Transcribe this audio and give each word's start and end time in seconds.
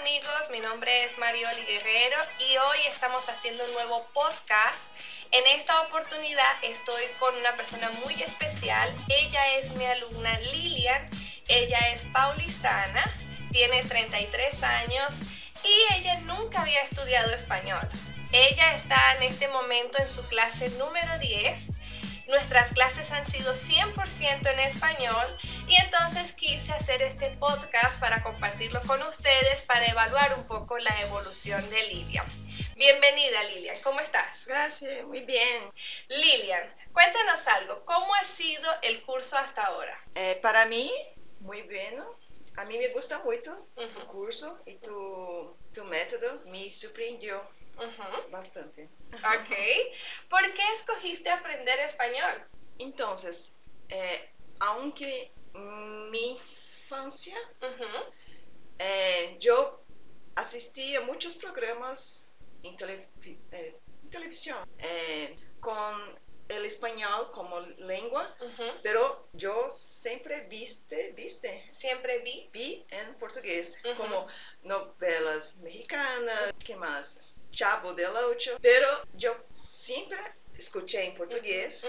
amigos, 0.00 0.50
mi 0.50 0.60
nombre 0.60 1.04
es 1.04 1.16
Marioli 1.16 1.62
Guerrero 1.62 2.18
y 2.38 2.56
hoy 2.58 2.78
estamos 2.88 3.28
haciendo 3.30 3.64
un 3.64 3.72
nuevo 3.72 4.06
podcast. 4.12 4.88
En 5.30 5.46
esta 5.58 5.80
oportunidad 5.82 6.52
estoy 6.62 7.02
con 7.18 7.34
una 7.34 7.56
persona 7.56 7.90
muy 8.04 8.14
especial. 8.22 8.94
Ella 9.08 9.56
es 9.56 9.70
mi 9.72 9.86
alumna 9.86 10.38
Lilian, 10.52 11.08
ella 11.48 11.78
es 11.94 12.04
paulistana, 12.12 13.10
tiene 13.52 13.84
33 13.84 14.62
años 14.64 15.20
y 15.64 15.94
ella 15.94 16.20
nunca 16.20 16.60
había 16.60 16.82
estudiado 16.82 17.32
español. 17.32 17.88
Ella 18.32 18.74
está 18.74 19.16
en 19.16 19.22
este 19.22 19.48
momento 19.48 19.98
en 19.98 20.08
su 20.08 20.26
clase 20.28 20.68
número 20.70 21.18
10 21.18 21.70
Nuestras 22.26 22.72
clases 22.72 23.12
han 23.12 23.24
sido 23.24 23.52
100% 23.54 24.50
en 24.50 24.58
español 24.58 25.26
y 25.68 25.80
entonces 25.80 26.32
quise 26.32 26.72
hacer 26.72 27.00
este 27.02 27.30
podcast 27.38 28.00
para 28.00 28.24
compartirlo 28.24 28.80
con 28.82 29.00
ustedes 29.04 29.62
para 29.62 29.86
evaluar 29.86 30.36
un 30.36 30.44
poco 30.48 30.76
la 30.78 31.00
evolución 31.02 31.68
de 31.70 31.80
Lilian. 31.86 32.26
Bienvenida 32.74 33.44
Lilian, 33.44 33.80
¿cómo 33.80 34.00
estás? 34.00 34.44
Gracias, 34.44 35.04
muy 35.06 35.20
bien. 35.20 35.62
Lilian, 36.08 36.62
cuéntanos 36.92 37.46
algo, 37.46 37.84
¿cómo 37.84 38.12
ha 38.16 38.24
sido 38.24 38.72
el 38.82 39.02
curso 39.04 39.36
hasta 39.36 39.62
ahora? 39.62 39.96
Eh, 40.16 40.36
para 40.42 40.66
mí, 40.66 40.90
muy 41.38 41.62
bien. 41.62 41.94
A 42.56 42.64
mí 42.64 42.76
me 42.76 42.88
gusta 42.88 43.20
mucho 43.20 43.68
tu 43.76 44.06
curso 44.08 44.60
y 44.66 44.74
tu, 44.76 45.56
tu 45.72 45.84
método, 45.84 46.42
me 46.46 46.68
sorprendió 46.70 47.40
bastante. 48.30 48.88
Ok. 49.12 49.56
¿Por 50.28 50.52
qué 50.52 50.62
escogiste 50.74 51.30
aprender 51.30 51.78
español? 51.80 52.46
Entonces, 52.78 53.58
eh, 53.88 54.30
aunque 54.60 55.32
mi 56.10 56.32
infancia, 56.32 57.36
eh, 58.78 59.36
yo 59.40 59.82
asistí 60.34 60.94
a 60.96 61.00
muchos 61.02 61.34
programas 61.36 62.32
en, 62.62 62.76
eh, 63.52 63.78
televisión 64.10 64.58
con 65.60 66.16
el 66.48 66.64
español 66.64 67.30
como 67.32 67.60
lengua, 67.60 68.36
pero 68.82 69.28
yo 69.32 69.68
siempre 69.70 70.42
viste, 70.42 71.12
viste. 71.12 71.68
Siempre 71.72 72.20
vi. 72.20 72.48
Vi 72.52 72.86
en 72.90 73.14
portugués, 73.16 73.82
como 73.96 74.28
novelas 74.62 75.56
mexicanas, 75.58 76.52
¿qué 76.64 76.76
más? 76.76 77.22
Chavo 77.56 77.94
del 77.94 78.14
Ocho, 78.14 78.58
pero 78.60 78.86
yo 79.14 79.34
siempre 79.64 80.18
escuché 80.58 81.04
en 81.04 81.14
portugués 81.14 81.86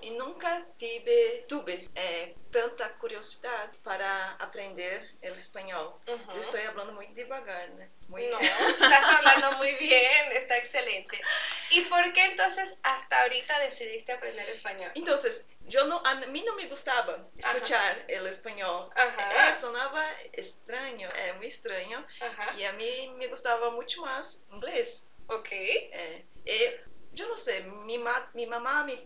y 0.00 0.10
nunca 0.10 0.66
tuve, 0.78 1.44
tuve 1.48 1.88
eh, 1.94 2.34
tanta 2.50 2.92
curiosidad 2.98 3.70
para 3.82 4.32
aprender 4.34 5.14
el 5.22 5.32
español. 5.32 5.94
Yo 6.06 6.40
estoy 6.40 6.60
hablando 6.62 6.92
muy 6.92 7.06
devagar, 7.08 7.70
¿no? 7.70 7.84
Muy... 8.08 8.26
No, 8.28 8.38
estás 8.38 9.04
hablando 9.16 9.52
muy 9.58 9.72
bien, 9.76 10.32
está 10.32 10.58
excelente. 10.58 11.20
¿Y 11.70 11.80
por 11.82 12.12
qué 12.12 12.24
entonces 12.26 12.76
hasta 12.82 13.22
ahorita 13.22 13.58
decidiste 13.60 14.12
aprender 14.12 14.48
español? 14.50 14.92
Entonces, 14.94 15.48
yo 15.66 15.86
no, 15.86 16.02
a 16.04 16.14
mí 16.26 16.42
no 16.46 16.54
me 16.56 16.66
gustaba 16.66 17.26
escuchar 17.36 18.04
el 18.08 18.26
español. 18.26 18.90
Eh, 18.96 19.54
sonaba 19.54 20.04
extraño, 20.32 21.08
eh, 21.08 21.32
muy 21.34 21.46
extraño. 21.46 22.06
Y 22.58 22.64
a 22.64 22.72
mí 22.72 23.14
me 23.16 23.28
gustaba 23.28 23.70
mucho 23.70 24.02
más 24.02 24.44
inglés. 24.50 25.08
Ok. 25.28 25.48
Eh, 25.52 26.26
eh 26.44 26.84
yo 27.12 27.28
no 27.28 27.36
sé, 27.36 27.62
mi, 27.86 27.98
mi 28.34 28.46
mamá 28.46 28.84
me, 28.84 28.98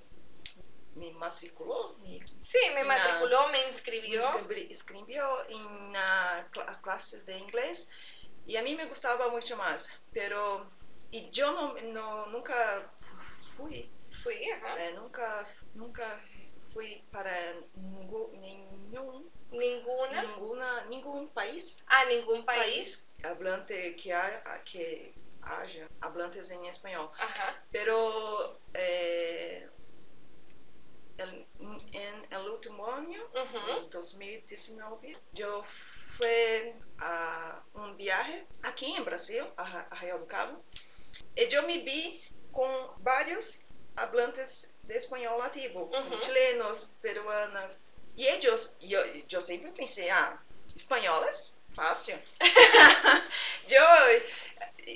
me 0.95 1.11
matriculó. 1.13 1.97
sí, 2.41 2.59
me 2.75 2.85
matriculó, 2.85 3.49
me 3.49 3.69
inscribió. 3.69 4.21
Me 4.49 4.61
inscribió 4.61 5.49
en 5.49 5.93
clases 6.83 7.27
de 7.27 7.39
inglés 7.39 7.91
y 8.47 8.57
a 8.57 8.63
mí 8.63 8.75
me 8.75 8.87
gustaba 8.87 9.29
mucho 9.29 9.57
más, 9.57 9.91
pero 10.13 10.71
y 11.11 11.31
yo 11.31 11.53
no, 11.53 11.75
no 11.93 12.27
nunca 12.27 12.93
fui. 13.57 13.91
Fui, 14.23 14.51
ajá. 14.51 14.83
Eh, 14.83 14.93
nunca, 14.95 15.47
nunca 15.75 16.23
fui 16.73 17.05
para 17.11 17.33
ningún, 17.75 18.31
ninguna 19.51 20.23
ninguna 20.23 20.85
ningún 20.87 21.29
país 21.31 21.85
ah 21.87 22.05
ningún 22.07 22.45
país, 22.45 22.63
país 22.65 23.11
hablante 23.25 23.97
que, 23.97 24.15
que 24.65 25.15
haya 25.47 25.89
hablantes 26.01 26.51
en 26.51 26.65
español 26.65 27.11
Ajá. 27.19 27.65
pero 27.71 28.59
eh, 28.75 29.69
el, 31.19 31.47
en 31.93 32.33
el 32.33 32.49
último 32.49 32.93
año 32.93 33.21
uh 33.25 33.89
2019 33.91 35.17
yo 35.33 35.63
fui 36.17 36.81
a 36.99 37.63
un 37.75 37.97
viaje 37.97 38.47
aquí 38.63 38.93
en 38.95 39.05
Brasil 39.05 39.45
a, 39.57 39.81
a 39.81 40.01
Real 40.01 40.21
do 40.21 40.27
Cabo 40.27 40.63
y 41.35 41.49
yo 41.49 41.63
me 41.63 41.79
vi 41.79 42.23
con 42.53 42.71
varios 43.03 43.67
hablantes 43.97 44.75
de 44.83 44.97
español 44.97 45.39
nativo, 45.39 45.91
chilenos, 46.21 46.97
peruanas, 47.03 47.81
y 48.17 48.27
ellos, 48.29 48.77
yo, 48.81 48.99
yo 49.29 49.41
siempre 49.41 49.73
pensé, 49.73 50.11
ah, 50.11 50.43
españoles, 50.75 51.57
fácil. 51.75 52.17
yo, 53.69 53.81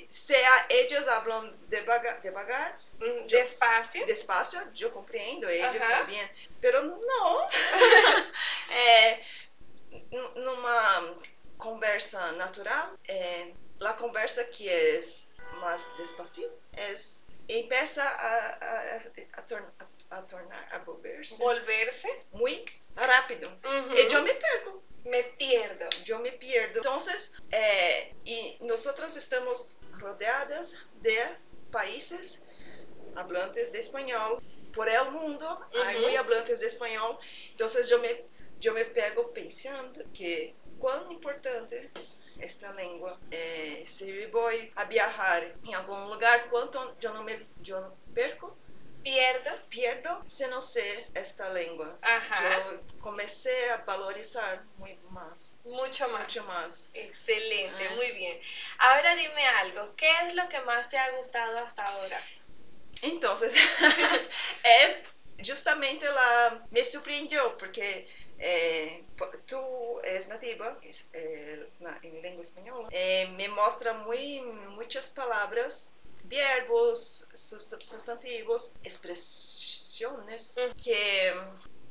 sea 0.09 0.65
ellos 0.69 1.07
hablan 1.07 1.57
devagar, 1.69 2.21
devagar 2.21 2.79
mm, 2.99 3.27
despacio. 3.27 4.05
Despacio, 4.05 4.59
yo 4.73 4.91
comprendo, 4.91 5.49
ellos 5.49 5.87
también. 5.87 6.29
Pero 6.61 6.83
no. 6.83 7.47
é, 8.71 9.19
numa 10.35 11.15
conversa 11.57 12.31
natural, 12.33 12.97
é, 13.07 13.53
a 13.81 13.93
conversa 13.93 14.43
que 14.45 14.69
é 14.69 14.99
mais 15.59 15.85
despacito 15.97 16.53
é 16.73 16.95
empieza 17.47 18.03
a, 18.03 18.37
a, 18.47 19.01
a, 19.33 19.41
tornar, 19.41 19.73
a 20.09 20.21
tornar, 20.21 20.67
a 20.71 20.79
volverse. 20.79 21.37
Volverse. 21.37 22.07
Muy 22.31 22.63
rápido. 22.95 23.49
Uh 23.49 23.93
Y 23.93 24.07
yo 24.07 24.21
me 24.21 24.33
perco. 24.33 24.83
Me 25.03 25.23
pierdo. 25.23 25.89
Yo 26.05 26.19
me 26.19 26.31
pierdo. 26.31 26.77
Entonces, 26.77 27.33
eh, 27.51 28.13
y 28.23 28.57
nosotros 28.61 29.17
estamos 29.17 29.77
rodeadas 30.01 30.75
de 31.01 31.17
países 31.71 32.47
hablantes 33.15 33.71
de 33.71 33.79
español. 33.79 34.41
Por 34.73 34.87
el 34.87 35.11
mundo 35.11 35.47
uh 35.49 35.75
-huh. 35.75 35.83
hay 35.85 35.99
muy 36.01 36.15
hablantes 36.15 36.59
de 36.61 36.67
español. 36.67 37.17
Entonces 37.51 37.89
yo 37.89 37.99
me, 37.99 38.11
yo 38.59 38.73
me 38.73 38.85
pego 38.85 39.31
pensando 39.33 39.99
que 40.13 40.55
cuán 40.79 41.11
importante 41.11 41.91
es 41.93 42.23
esta 42.39 42.73
lengua. 42.73 43.19
Eh, 43.31 43.83
si 43.85 44.25
voy 44.27 44.71
a 44.75 44.85
viajar 44.85 45.43
en 45.63 45.75
algún 45.75 46.09
lugar, 46.09 46.49
¿cuánto 46.49 46.97
yo 46.99 47.13
no 47.13 47.23
me 47.23 47.47
yo 47.61 47.95
perco? 49.03 49.49
Pierdo. 49.69 49.69
Pierdo 49.69 50.23
si 50.27 50.45
no 50.47 50.61
sé 50.61 51.07
esta 51.13 51.49
lengua. 51.49 51.97
Ajá. 52.01 52.71
Yo 52.71 52.99
comencé 52.99 53.69
a 53.71 53.77
valorizar 53.77 54.63
muy 54.77 54.97
más. 55.09 55.61
Mucho 55.65 56.07
más. 56.09 56.21
Mucho 56.21 56.43
más. 56.45 56.89
Excelente, 56.93 57.87
ah. 57.89 57.95
muy 57.95 58.11
bien. 58.11 58.39
Ahora 58.79 59.15
dime 59.15 59.45
algo, 59.45 59.95
¿qué 59.95 60.11
es 60.23 60.35
lo 60.35 60.47
que 60.49 60.61
más 60.61 60.89
te 60.89 60.97
ha 60.97 61.11
gustado 61.17 61.59
hasta 61.59 61.85
ahora? 61.85 62.21
Entonces, 63.01 63.53
es 64.63 64.95
justamente 65.47 66.05
la... 66.05 66.65
Me 66.69 66.83
sorprendió 66.83 67.57
porque 67.57 68.07
eh, 68.43 69.03
tú 69.45 69.99
es 70.03 70.29
nativa 70.29 70.77
eh, 71.13 71.69
en 72.01 72.21
lengua 72.21 72.41
española, 72.41 72.87
eh, 72.91 73.27
me 73.37 73.47
muestra 73.49 73.93
muy, 73.93 74.41
muchas 74.75 75.09
palabras, 75.11 75.93
verbos, 76.31 77.27
sustantivos, 77.33 78.77
expresiones 78.83 80.55
que 80.83 81.33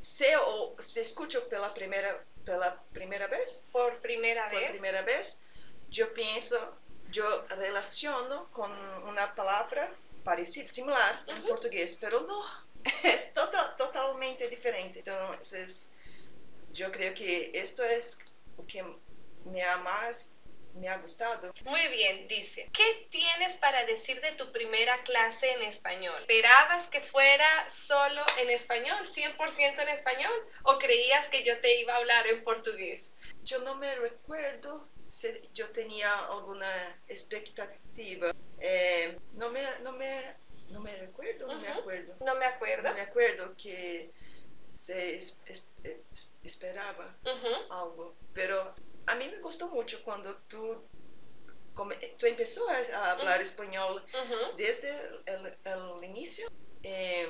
se, 0.00 0.36
o, 0.36 0.74
se 0.78 1.02
escucho 1.02 1.46
pela 1.48 1.72
primera, 1.74 2.24
pela 2.44 2.82
primera 2.92 3.26
vez. 3.26 3.68
Por 3.70 4.00
primera 4.00 4.48
por 4.48 4.58
vez. 4.58 4.70
primera 4.70 5.02
vez, 5.02 5.44
yo 5.90 6.12
pienso, 6.14 6.56
yo 7.10 7.46
relaciono 7.50 8.48
con 8.48 8.70
una 9.08 9.34
palabra 9.34 9.94
parecida, 10.24 10.66
similar 10.66 11.22
uh 11.26 11.30
-huh. 11.30 11.36
en 11.36 11.42
portugués, 11.42 11.98
pero 12.00 12.22
no, 12.22 12.42
es 13.04 13.34
total, 13.34 13.76
totalmente 13.76 14.48
diferente. 14.48 15.00
Entonces, 15.00 15.92
yo 16.72 16.90
creo 16.90 17.12
que 17.14 17.50
esto 17.54 17.84
es 17.84 18.20
lo 18.56 18.66
que 18.66 18.82
me 19.44 19.62
ha 19.62 19.76
más 19.78 20.39
me 20.74 20.88
ha 20.88 20.98
gustado. 20.98 21.52
Muy 21.64 21.88
bien, 21.88 22.28
dice, 22.28 22.68
¿qué 22.72 23.08
tienes 23.10 23.56
para 23.56 23.84
decir 23.84 24.20
de 24.20 24.32
tu 24.32 24.50
primera 24.52 25.02
clase 25.02 25.50
en 25.52 25.62
español? 25.62 26.20
¿Esperabas 26.20 26.88
que 26.88 27.00
fuera 27.00 27.68
solo 27.68 28.22
en 28.40 28.50
español, 28.50 29.06
100% 29.06 29.82
en 29.82 29.88
español? 29.88 30.32
¿O 30.64 30.78
creías 30.78 31.28
que 31.28 31.44
yo 31.44 31.60
te 31.60 31.80
iba 31.80 31.94
a 31.94 31.96
hablar 31.98 32.26
en 32.26 32.44
portugués? 32.44 33.14
Yo 33.42 33.58
no 33.60 33.74
me 33.76 33.94
recuerdo 33.94 34.88
si 35.06 35.28
yo 35.52 35.68
tenía 35.70 36.26
alguna 36.26 36.70
expectativa. 37.08 38.32
Eh, 38.60 39.18
no, 39.34 39.50
me, 39.50 39.60
no, 39.82 39.92
me, 39.92 40.22
no 40.68 40.80
me 40.80 40.96
recuerdo, 40.96 41.46
no 41.48 41.54
uh 41.54 41.56
-huh. 41.56 41.60
me 41.60 41.68
acuerdo. 41.68 42.16
No 42.24 42.34
me 42.36 42.44
acuerdo. 42.46 42.88
No 42.88 42.94
me 42.94 43.00
acuerdo 43.00 43.54
que 43.56 44.10
se 44.74 45.16
es, 45.16 45.42
es, 45.46 45.68
esperaba 46.44 47.16
uh 47.24 47.28
-huh. 47.28 47.66
algo. 47.70 48.16
Pero 48.32 48.74
a 49.10 49.14
mí 49.16 49.28
me 49.28 49.40
gustó 49.40 49.68
mucho 49.68 50.02
cuando 50.02 50.34
tú 50.48 50.82
tú 52.18 52.26
empezó 52.26 52.68
a, 52.68 53.12
hablar 53.12 53.40
español 53.40 54.04
desde 54.56 54.90
el, 55.26 56.04
inicio. 56.04 56.48
Eh, 56.82 57.26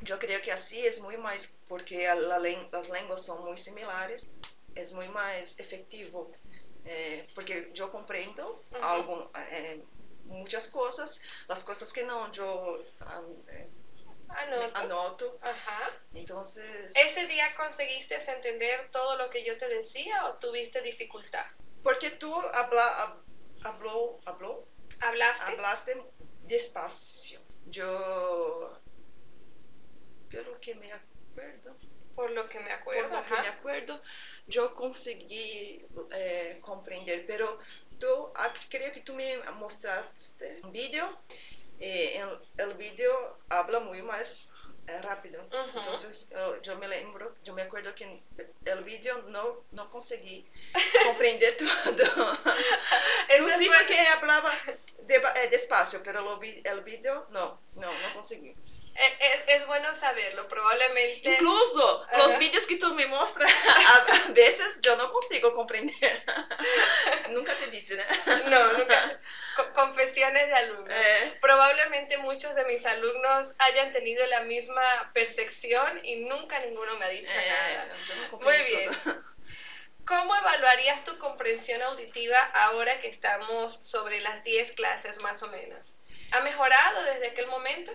yo 0.00 0.18
creo 0.18 0.40
que 0.42 0.52
así 0.52 0.84
es 0.84 1.00
muy 1.02 1.16
más, 1.16 1.62
porque 1.68 2.06
las 2.06 2.90
lenguas 2.90 3.24
son 3.24 3.44
muy 3.44 3.56
similares, 3.56 4.26
es 4.74 4.92
muy 4.92 5.08
más 5.08 5.58
efectivo, 5.60 6.30
eh, 6.84 7.28
porque 7.34 7.70
yo 7.74 7.90
comprendo 7.90 8.62
eh, 8.72 9.84
muchas 10.24 10.68
cosas, 10.68 11.22
las 11.48 11.64
cosas 11.64 11.92
que 11.92 12.04
no, 12.04 12.30
yo 12.32 12.82
anoto. 14.28 14.76
anoto. 14.76 15.38
Ajá. 15.42 15.90
Entonces... 16.32 16.96
¿Ese 16.96 17.26
día 17.26 17.54
conseguiste 17.56 18.14
entender 18.14 18.90
todo 18.90 19.18
lo 19.18 19.28
que 19.28 19.44
yo 19.44 19.54
te 19.58 19.68
decía 19.68 20.24
o 20.26 20.36
tuviste 20.36 20.80
dificultad? 20.80 21.44
Porque 21.82 22.10
tú 22.10 22.34
habla, 22.34 23.18
habló, 23.64 24.18
habló, 24.24 24.66
¿Hablaste? 25.00 25.44
hablaste 25.44 26.02
despacio. 26.44 27.38
Yo, 27.66 28.80
por 30.30 30.46
lo 30.46 30.60
que 30.60 30.74
me 30.76 30.90
acuerdo, 30.90 31.76
por 32.14 32.30
lo 32.30 32.48
que 32.48 32.60
me 32.60 32.72
acuerdo, 32.72 33.08
por 33.10 33.18
lo 33.18 33.24
que 33.26 33.42
me 33.42 33.48
acuerdo, 33.48 34.00
yo 34.46 34.74
conseguí 34.74 35.84
eh, 36.12 36.58
comprender, 36.62 37.26
pero 37.26 37.58
tú, 37.98 38.32
ah, 38.36 38.52
creo 38.70 38.90
que 38.90 39.00
tú 39.00 39.14
me 39.14 39.36
mostraste 39.58 40.60
un 40.64 40.72
vídeo, 40.72 41.06
eh, 41.78 42.22
el, 42.56 42.70
el 42.70 42.74
vídeo 42.74 43.38
habla 43.50 43.80
muy 43.80 44.00
más 44.02 44.51
rápido. 45.02 45.42
Entonces 45.74 46.32
yo 46.62 46.76
me 46.76 46.88
lembro, 46.88 47.34
yo 47.44 47.54
me 47.54 47.62
acuerdo 47.62 47.94
que 47.94 48.22
el 48.64 48.84
vídeo 48.84 49.16
no, 49.28 49.64
no 49.72 49.88
conseguí 49.88 50.46
comprender 51.04 51.56
todo. 51.56 52.38
Eso 53.28 53.48
sí, 53.58 53.70
porque 53.78 53.98
hablaba 54.08 54.52
eh, 55.08 55.48
despacio, 55.50 56.00
pero 56.04 56.40
el 56.42 56.80
vídeo 56.82 57.26
no, 57.30 57.60
no, 57.74 57.92
no 57.92 58.14
conseguí. 58.14 58.54
Es, 59.46 59.66
bueno 59.66 59.92
saberlo, 59.94 60.46
probablemente. 60.48 61.32
Incluso 61.32 62.06
los 62.18 62.38
vídeos 62.38 62.66
que 62.66 62.76
tú 62.76 62.92
me 62.94 63.06
muestras, 63.06 63.50
a, 64.28 64.32
veces 64.32 64.80
yo 64.82 64.96
no 64.96 65.10
consigo 65.10 65.54
comprender. 65.54 66.24
nunca 67.30 67.54
te 67.54 67.70
dicen, 67.70 68.00
¿eh? 68.00 68.06
No, 68.48 68.72
nunca. 68.74 69.20
Confesiones 69.74 70.48
de 70.48 70.54
alumnos. 70.54 70.94
Eh. 70.94 71.38
Probablemente 71.40 72.18
muchos 72.18 72.54
de 72.54 72.64
mis 72.64 72.84
alumnos 72.86 73.52
hayan 73.58 73.92
tenido 73.92 74.26
la 74.26 74.42
misma 74.42 75.10
percepción 75.12 76.04
y 76.04 76.16
nunca 76.16 76.58
ninguno 76.60 76.96
me 76.98 77.04
ha 77.04 77.08
dicho 77.08 77.32
eh, 77.32 77.48
nada. 77.48 77.96
Muy 78.40 78.56
bien. 78.64 78.90
¿Cómo 80.04 80.34
evaluarías 80.34 81.04
tu 81.04 81.16
comprensión 81.18 81.80
auditiva 81.82 82.38
ahora 82.54 83.00
que 83.00 83.08
estamos 83.08 83.72
sobre 83.72 84.20
las 84.20 84.42
10 84.42 84.72
clases 84.72 85.22
más 85.22 85.42
o 85.42 85.48
menos? 85.48 85.96
¿Ha 86.32 86.40
mejorado 86.40 87.04
desde 87.04 87.28
aquel 87.28 87.46
momento? 87.46 87.92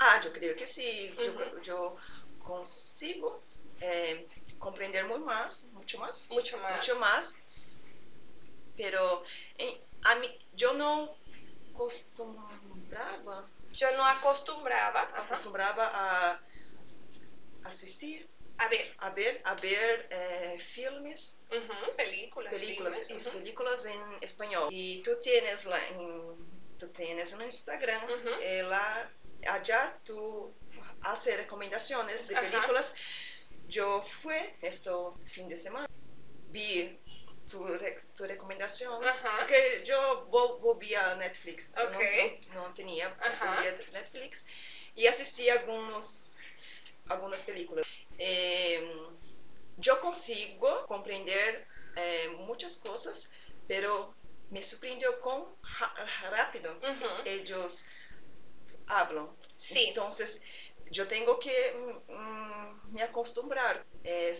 Ah, 0.00 0.20
yo 0.22 0.32
creo 0.32 0.56
que 0.56 0.66
sí. 0.66 1.14
yo, 1.62 1.96
consigo 2.38 3.42
eh, 3.80 4.26
comprender 4.58 5.04
muy 5.04 5.20
más, 5.20 5.70
mucho 5.74 5.98
más. 5.98 6.30
Mucho 6.30 6.56
más. 6.58 6.76
Mucho 6.76 6.98
más. 6.98 7.42
Pero 8.76 9.22
a 10.02 10.14
mí, 10.16 10.38
yo 10.54 10.74
no 10.74 11.16
acostumbraba. 11.72 13.48
Yo 13.72 13.86
no 13.96 14.04
acostumbraba. 14.06 15.02
Acostumbraba 15.16 15.90
a 15.92 16.40
asistir. 17.64 18.28
A 18.58 18.68
ver. 18.68 18.94
A 18.98 19.10
ver, 19.10 19.40
a 19.44 19.54
ver 19.54 20.08
eh, 20.10 20.58
filmes. 20.58 21.42
películas. 21.96 22.52
Películas, 22.52 23.08
películas 23.32 23.86
en 23.86 24.00
español. 24.20 24.68
Y 24.72 25.02
tú 25.02 25.12
tienes 25.22 25.66
la, 25.66 25.78
tú 26.78 26.88
tienes 26.88 27.32
un 27.34 27.42
Instagram, 27.42 28.00
eh, 28.42 28.62
la 28.64 29.10
allá 29.46 29.98
tú 30.04 30.52
haces 31.02 31.36
recomendaciones 31.36 32.28
de 32.28 32.34
películas. 32.34 32.94
Yo 33.68 34.02
fui 34.02 34.34
este 34.62 34.90
fin 35.26 35.48
de 35.48 35.56
semana, 35.56 35.86
vi 36.50 36.98
tu, 37.48 37.66
tu 38.16 38.26
recomendación, 38.26 39.00
porque 39.38 39.82
yo 39.84 40.26
volví 40.26 40.94
a 40.94 41.14
Netflix, 41.16 41.72
no, 42.54 42.74
tenía, 42.74 43.12
Netflix 43.92 44.46
y 44.94 45.06
asistí 45.06 45.48
a 45.48 45.54
algunos, 45.54 46.30
algunas 47.08 47.44
películas. 47.44 47.86
Em, 48.18 49.16
yo 49.76 50.00
consigo 50.00 50.86
comprender 50.86 51.66
eh, 51.96 52.28
muchas 52.46 52.76
cosas, 52.78 53.32
pero 53.66 54.14
me 54.50 54.62
sorprendió 54.62 55.20
con 55.20 55.42
rápido 56.30 56.78
ellos 57.24 57.86
hablan. 58.86 59.28
Sí. 59.56 59.86
Entonces, 59.88 60.42
yo 60.90 61.06
tengo 61.06 61.38
que 61.38 61.74
mm, 62.08 62.92
me 62.92 63.02
acostumbrar. 63.02 63.84
Eh, 64.04 64.34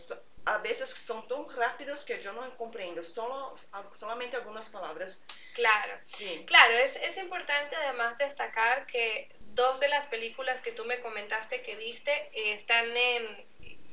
a 0.54 0.58
veces 0.58 0.90
son 0.90 1.26
tan 1.28 1.48
rápidos 1.56 2.04
que 2.04 2.22
yo 2.22 2.32
no 2.32 2.56
comprendo, 2.56 3.02
solo, 3.02 3.52
solamente 3.92 4.36
algunas 4.36 4.70
palabras. 4.70 5.24
Claro, 5.54 5.92
sí. 6.06 6.44
claro, 6.46 6.74
es, 6.74 6.96
es 6.96 7.18
importante 7.18 7.76
además 7.76 8.16
destacar 8.18 8.86
que 8.86 9.28
dos 9.54 9.80
de 9.80 9.88
las 9.88 10.06
películas 10.06 10.60
que 10.60 10.72
tú 10.72 10.84
me 10.84 11.00
comentaste 11.00 11.62
que 11.62 11.76
viste 11.76 12.12
eh, 12.32 12.54
están 12.54 12.96
en 12.96 13.46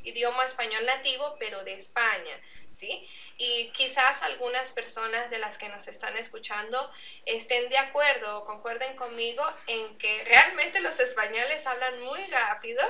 idioma 0.05 0.45
español 0.45 0.85
nativo, 0.85 1.35
pero 1.39 1.63
de 1.63 1.73
España, 1.73 2.41
¿sí? 2.71 3.07
Y 3.37 3.71
quizás 3.71 4.21
algunas 4.23 4.71
personas 4.71 5.29
de 5.29 5.39
las 5.39 5.57
que 5.57 5.69
nos 5.69 5.87
están 5.87 6.15
escuchando 6.17 6.91
estén 7.25 7.69
de 7.69 7.77
acuerdo 7.77 8.39
o 8.39 8.45
concuerden 8.45 8.95
conmigo 8.95 9.43
en 9.67 9.97
que 9.97 10.23
realmente 10.25 10.79
los 10.79 10.99
españoles 10.99 11.65
hablan 11.67 12.01
muy 12.01 12.23
rápido. 12.27 12.81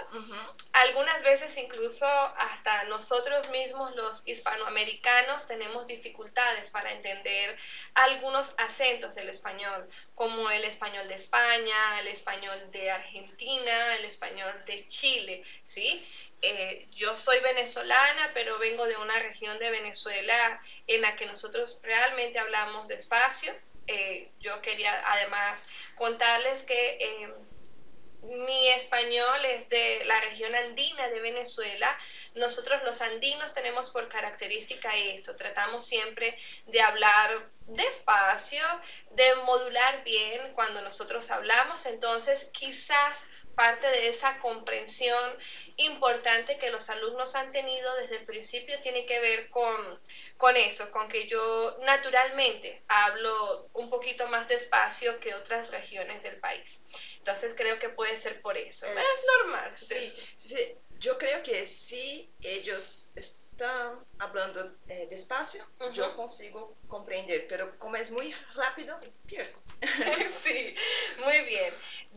Algunas 0.74 1.24
veces 1.24 1.58
incluso 1.58 2.06
hasta 2.06 2.84
nosotros 2.86 3.50
mismos 3.50 3.96
los 3.96 4.28
hispanoamericanos 4.28 5.48
tenemos 5.48 5.88
dificultades 5.88 6.70
para 6.70 6.92
entender 6.92 7.58
algunos 7.94 8.54
acentos 8.58 9.16
del 9.16 9.30
español, 9.30 9.90
como 10.14 10.50
el 10.52 10.66
español 10.66 11.08
de 11.08 11.16
España, 11.16 12.00
el 12.00 12.08
español 12.08 12.72
de 12.72 12.92
Argentina, 12.92 13.96
el 13.96 14.06
español 14.06 14.64
de 14.66 14.86
Chile, 14.88 15.44
¿sí? 15.64 16.06
Eh, 16.48 16.88
yo 16.92 17.18
soy 17.18 17.40
venezolana, 17.40 18.30
pero 18.36 18.60
vengo 18.60 18.86
de 18.86 18.96
una 18.98 19.18
región 19.18 19.58
de 19.58 19.72
Venezuela 19.72 20.62
en 20.86 21.02
la 21.02 21.16
que 21.16 21.26
nosotros 21.26 21.80
realmente 21.82 22.38
hablamos 22.38 22.88
despacio. 22.88 23.52
Eh, 23.88 24.30
yo 24.40 24.62
quería 24.62 24.94
además 25.12 25.66
contarles 25.96 26.62
que 26.62 26.98
eh, 27.00 27.34
mi 28.22 28.68
español 28.70 29.44
es 29.46 29.70
de 29.70 30.06
la 30.06 30.22
región 30.22 30.54
andina 30.54 31.08
de 31.08 31.20
Venezuela. 31.20 31.98
Nosotros 32.36 32.84
los 32.84 33.02
andinos 33.02 33.56
tenemos 33.56 33.90
por 33.90 34.08
característica 34.08 34.96
esto, 34.96 35.36
tratamos 35.36 35.84
siempre 35.84 36.38
de 36.68 36.80
hablar 36.80 37.50
despacio, 37.66 38.64
de 39.12 39.36
modular 39.48 40.04
bien 40.04 40.54
cuando 40.54 40.82
nosotros 40.82 41.32
hablamos, 41.32 41.88
entonces 41.88 42.50
quizás 42.54 43.26
parte 43.56 43.88
de 43.88 44.08
esa 44.08 44.40
comprensión 44.40 45.38
importante 45.78 46.58
que 46.58 46.70
los 46.70 46.90
alumnos 46.90 47.36
han 47.36 47.52
tenido 47.52 47.94
desde 47.96 48.18
el 48.18 48.26
principio 48.26 48.80
tiene 48.82 49.06
que 49.06 49.20
ver 49.20 49.50
con, 49.50 50.02
con 50.38 50.56
eso, 50.58 50.92
con 50.92 51.08
que 51.08 51.28
yo 51.28 51.78
naturalmente 51.82 52.84
hablo 52.88 53.70
un 53.74 53.90
poquito 53.90 54.28
más 54.28 54.48
despacio 54.48 55.20
que 55.20 55.34
otras 55.34 55.72
regiones 55.72 56.24
del 56.24 56.40
país. 56.40 56.82
Entonces 57.18 57.54
creo 57.56 57.80
que 57.80 57.90
puede 57.90 58.18
ser 58.18 58.42
por 58.42 58.58
eso. 58.58 58.86
Es, 58.86 59.28
normal. 59.44 59.76
Sí, 59.76 60.14
sí, 60.38 60.76
yo 61.00 61.18
creo 61.18 61.42
que 61.42 61.66
si 61.68 62.30
ellos 62.42 63.08
están 63.56 64.06
hablando 64.20 64.60
eh, 64.90 65.08
despacio, 65.10 65.64
yo 65.94 66.16
consigo 66.16 66.76
comprender, 66.88 67.48
pero 67.48 67.78
como 67.80 67.96
es 67.96 68.12
muy 68.12 68.36
rápido, 68.54 69.00
pierdo. 69.26 69.58
sí, 70.44 70.76
muy 71.24 71.40
bien. 71.46 71.74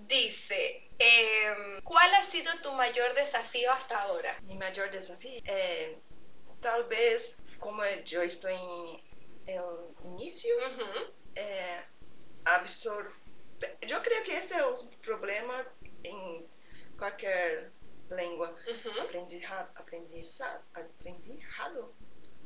Dice, 0.09 0.88
Em, 0.99 1.80
¿Cuál 1.83 2.12
ha 2.14 2.23
sido 2.23 2.50
tu 2.61 2.73
mayor 2.73 3.14
desafío 3.14 3.71
hasta 3.71 4.02
ahora? 4.02 4.37
Mi 4.42 4.57
mayor 4.57 4.90
desafío, 4.90 5.40
eh, 5.45 5.97
tal 6.61 6.85
vez 6.85 7.40
como 7.61 7.85
yo 8.04 8.21
estoy 8.23 8.54
en 8.54 9.00
el 9.47 10.12
inicio, 10.12 10.52
eh, 11.37 11.85
absorber. 12.45 13.12
Yo 13.87 14.02
creo 14.02 14.23
que 14.25 14.37
este 14.37 14.57
es 14.57 14.90
un 14.92 15.00
problema 15.02 15.64
en 16.02 16.49
cualquier 16.99 17.73
lengua. 18.11 18.55
Aprendizaje, 19.03 19.69
aprendizado, 19.75 20.62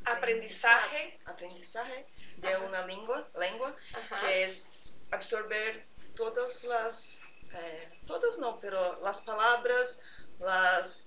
aprendizaje. 0.04 1.16
Aprendizaje 1.26 2.06
de 2.38 2.56
una 2.56 2.86
lengua, 2.86 3.28
lengua 3.38 3.76
que 4.20 4.44
es 4.44 4.68
absorber 5.10 5.84
todas 6.16 6.64
las 6.64 7.20
eh, 7.54 8.00
todas 8.06 8.38
no, 8.38 8.58
pero 8.60 9.00
las 9.02 9.20
palabras, 9.22 10.00
las, 10.40 11.00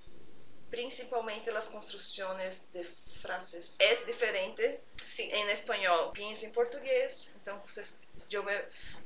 principalmente 0.70 1.52
las 1.52 1.70
construcciones 1.70 2.72
de 2.72 2.84
frases 3.22 3.78
es 3.80 4.06
diferente 4.06 4.84
Sí. 5.04 5.30
en 5.34 5.50
español. 5.50 6.12
Piensa 6.14 6.46
en 6.46 6.52
portugués, 6.54 7.32
entonces 7.36 8.02
yo, 8.30 8.44
me, 8.44 8.54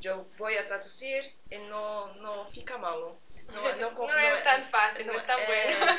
yo 0.02 0.26
voy 0.38 0.56
a 0.58 0.66
traducir 0.68 1.24
y 1.50 1.58
no, 1.70 2.14
no 2.16 2.46
fica 2.48 2.78
malo. 2.78 3.20
No, 3.54 3.76
no, 3.76 3.92
No 3.92 4.20
es 4.20 4.44
tan 4.44 4.64
fácil, 4.64 5.08
no 5.08 5.14
es 5.14 5.26
tan 5.26 5.40
bueno. 5.48 5.96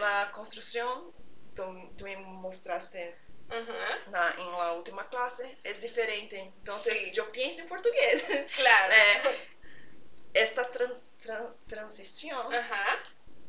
La 0.00 0.30
construcción, 0.32 1.12
tú, 1.54 1.64
tú 1.96 2.04
me 2.04 2.16
mostraste 2.16 3.16
Ujú, 3.48 4.10
na, 4.10 4.34
en 4.38 4.52
la 4.52 4.72
última 4.74 5.08
clase, 5.08 5.58
es 5.64 5.80
diferente. 5.80 6.38
Entonces 6.38 6.92
Sí. 6.94 7.12
yo 7.12 7.30
pienso 7.32 7.62
en 7.62 7.68
portugués. 7.68 8.24
Claro. 8.56 8.94
Eh, 9.34 9.48
esta 10.34 10.70
tran- 10.70 11.02
tran- 11.24 11.56
transición 11.68 12.54
Ajá. 12.54 13.02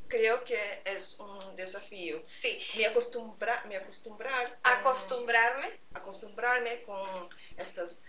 creo 0.08 0.44
que 0.46 0.82
es 0.86 1.20
un 1.20 1.56
desafío. 1.58 2.24
Sí. 2.26 2.58
Me, 2.78 2.86
acostumbra, 2.86 3.62
me 3.68 3.76
acostumbrar 3.76 4.48
con- 4.62 4.72
Acostumbrarme. 4.72 5.80
acostumbrarme 5.94 6.82
con 6.84 7.30
estas 7.58 8.04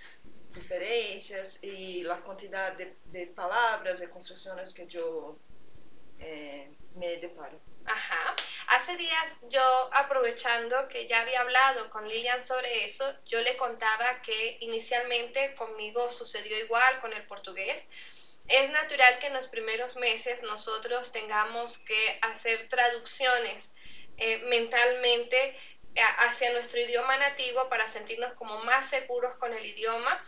diferencias 0.52 1.62
y 1.62 2.02
la 2.02 2.22
cantidad 2.22 2.76
de, 2.76 3.26
palabras 3.28 4.02
y 4.02 4.08
construcciones 4.08 4.74
que 4.74 4.86
yo 4.86 5.36
eh, 6.18 6.70
me 6.96 7.16
deparo. 7.16 7.60
Ajá. 7.86 8.36
Hace 8.68 8.96
días 8.96 9.38
yo, 9.48 9.90
aprovechando 9.92 10.86
que 10.88 11.06
ya 11.08 11.22
había 11.22 11.40
hablado 11.40 11.90
con 11.90 12.06
Lilian 12.06 12.40
sobre 12.42 12.84
eso, 12.84 13.04
yo 13.26 13.40
le 13.40 13.56
contaba 13.56 14.22
que 14.22 14.58
inicialmente 14.60 15.54
conmigo 15.54 16.10
sucedió 16.10 16.58
igual 16.58 17.00
con 17.00 17.12
el 17.12 17.26
portugués. 17.26 17.88
Es 18.46 18.70
natural 18.70 19.18
que 19.18 19.28
en 19.28 19.34
los 19.34 19.48
primeros 19.48 19.96
meses 19.96 20.42
nosotros 20.42 21.12
tengamos 21.12 21.78
que 21.78 22.18
hacer 22.22 22.68
traducciones 22.68 23.72
eh, 24.16 24.38
mentalmente 24.48 25.56
hacia 25.96 26.52
nuestro 26.52 26.80
idioma 26.80 27.16
nativo 27.16 27.68
para 27.68 27.88
sentirnos 27.88 28.32
como 28.34 28.58
más 28.64 28.88
seguros 28.88 29.36
con 29.38 29.52
el 29.52 29.64
idioma. 29.64 30.24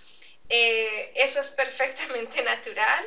Eh, 0.49 1.13
eso 1.17 1.41
es 1.41 1.51
perfectamente 1.51 2.43
natural. 2.45 3.05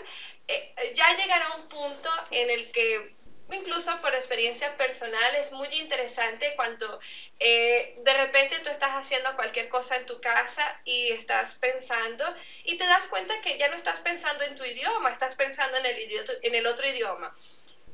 Eh, 0.47 0.93
ya 0.93 1.15
llegará 1.15 1.55
un 1.55 1.67
punto 1.67 2.09
en 2.31 2.49
el 2.49 2.71
que 2.71 3.15
incluso 3.51 3.99
por 4.01 4.15
experiencia 4.15 4.75
personal 4.77 5.35
es 5.35 5.51
muy 5.51 5.67
interesante 5.73 6.53
cuando 6.55 6.99
eh, 7.39 7.93
de 7.97 8.13
repente 8.13 8.59
tú 8.63 8.69
estás 8.69 8.93
haciendo 8.93 9.35
cualquier 9.35 9.69
cosa 9.69 9.95
en 9.97 10.05
tu 10.05 10.19
casa 10.19 10.81
y 10.83 11.11
estás 11.11 11.55
pensando 11.55 12.25
y 12.63 12.77
te 12.77 12.85
das 12.85 13.07
cuenta 13.07 13.39
que 13.41 13.57
ya 13.57 13.67
no 13.67 13.75
estás 13.75 13.99
pensando 13.99 14.43
en 14.43 14.55
tu 14.55 14.63
idioma, 14.63 15.11
estás 15.11 15.35
pensando 15.35 15.77
en 15.77 15.85
el, 15.85 15.97
en 16.41 16.55
el 16.55 16.67
otro 16.67 16.87
idioma. 16.87 17.33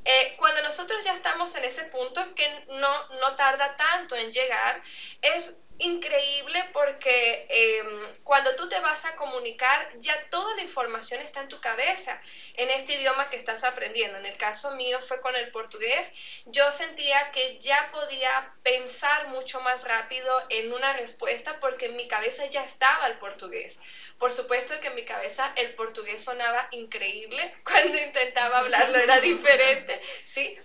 Eh, 0.04 0.36
cuando 0.38 0.64
nosotros 0.64 1.04
ya 1.04 1.14
estamos 1.14 1.54
en 1.56 1.64
ese 1.64 1.84
punto 1.86 2.34
que 2.34 2.66
no, 2.70 3.10
no 3.20 3.36
tarda 3.36 3.76
tanto 3.78 4.16
en 4.16 4.32
llegar, 4.32 4.82
es 5.22 5.58
increíble 5.82 6.64
porque 6.74 7.46
eh, 7.50 7.84
cuando 8.24 8.56
tú 8.56 8.70
te 8.70 8.80
vas 8.80 9.06
a 9.06 9.16
comunicar, 9.16 9.88
ya 10.00 10.16
toda 10.30 10.56
la 10.56 10.62
información 10.62 11.22
está 11.22 11.42
en 11.42 11.48
tu 11.48 11.60
cabeza 11.60 12.20
en 12.56 12.70
este 12.70 12.94
idioma 12.94 13.30
que 13.30 13.38
estás 13.38 13.64
aprendiendo. 13.64 14.18
En 14.18 14.26
el 14.26 14.38
caso 14.38 14.76
mío 14.76 15.00
fue 15.02 15.22
con 15.22 15.36
el 15.36 15.50
portugués. 15.52 16.12
Yo 16.46 16.72
sentía 16.72 17.32
que 17.32 17.60
ya 17.60 17.90
podía 17.92 18.54
pensar 18.64 19.28
mucho 19.30 19.60
más 19.62 19.88
rápido 19.88 20.32
en 20.50 20.72
una 20.74 20.94
respuesta 20.94 21.60
porque 21.60 21.88
en 21.88 21.96
mi 21.96 22.08
cabeza 22.08 22.46
ya 22.46 22.64
estaba 22.64 23.08
el 23.08 23.18
portugués. 23.18 23.80
Por 24.18 24.32
supuesto 24.32 24.80
que 24.80 24.88
en 24.88 24.96
mi 24.96 25.06
cabeza 25.06 25.52
el 25.56 25.74
portugués 25.74 26.24
sonaba 26.24 26.68
increíble. 26.72 27.54
Cuando 27.64 27.98
intentaba 27.98 28.60
hablarlo 28.60 29.00
era 29.00 29.20
diferente, 29.20 30.00
¿sí? 30.26 30.58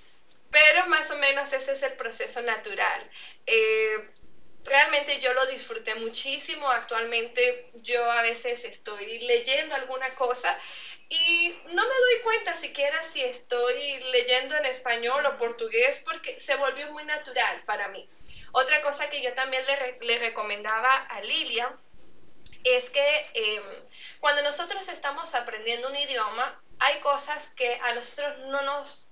Pero 0.50 0.86
más 0.86 1.10
o 1.10 1.18
menos 1.18 1.52
ese 1.52 1.72
es 1.72 1.82
el 1.82 1.92
proceso 1.94 2.40
natural. 2.42 3.10
Eh, 3.46 4.10
realmente 4.66 5.18
yo 5.20 5.32
lo 5.32 5.46
disfruté 5.46 5.94
muchísimo. 5.94 6.68
Actualmente 6.70 7.70
yo 7.74 8.10
a 8.10 8.22
veces 8.22 8.64
estoy 8.64 9.18
leyendo 9.20 9.74
alguna 9.74 10.14
cosa 10.14 10.56
y 11.08 11.54
no 11.66 11.82
me 11.82 11.94
doy 11.94 12.20
cuenta 12.22 12.56
siquiera 12.56 13.02
si 13.02 13.22
estoy 13.22 13.98
leyendo 14.12 14.56
en 14.56 14.64
español 14.66 15.24
o 15.26 15.36
portugués 15.36 16.00
porque 16.04 16.38
se 16.40 16.56
volvió 16.56 16.88
muy 16.88 17.04
natural 17.04 17.62
para 17.64 17.88
mí. 17.88 18.08
Otra 18.52 18.82
cosa 18.82 19.08
que 19.08 19.22
yo 19.22 19.32
también 19.34 19.64
le, 19.66 19.76
re- 19.76 19.98
le 20.00 20.18
recomendaba 20.18 20.94
a 20.94 21.20
Lilia 21.20 21.72
es 22.64 22.90
que 22.90 23.24
eh, 23.34 23.60
cuando 24.20 24.42
nosotros 24.42 24.88
estamos 24.88 25.34
aprendiendo 25.34 25.88
un 25.88 25.96
idioma, 25.96 26.60
hay 26.78 26.96
cosas 26.96 27.48
que 27.48 27.78
a 27.80 27.92
nosotros 27.92 28.38
no 28.38 28.62
nos 28.62 29.05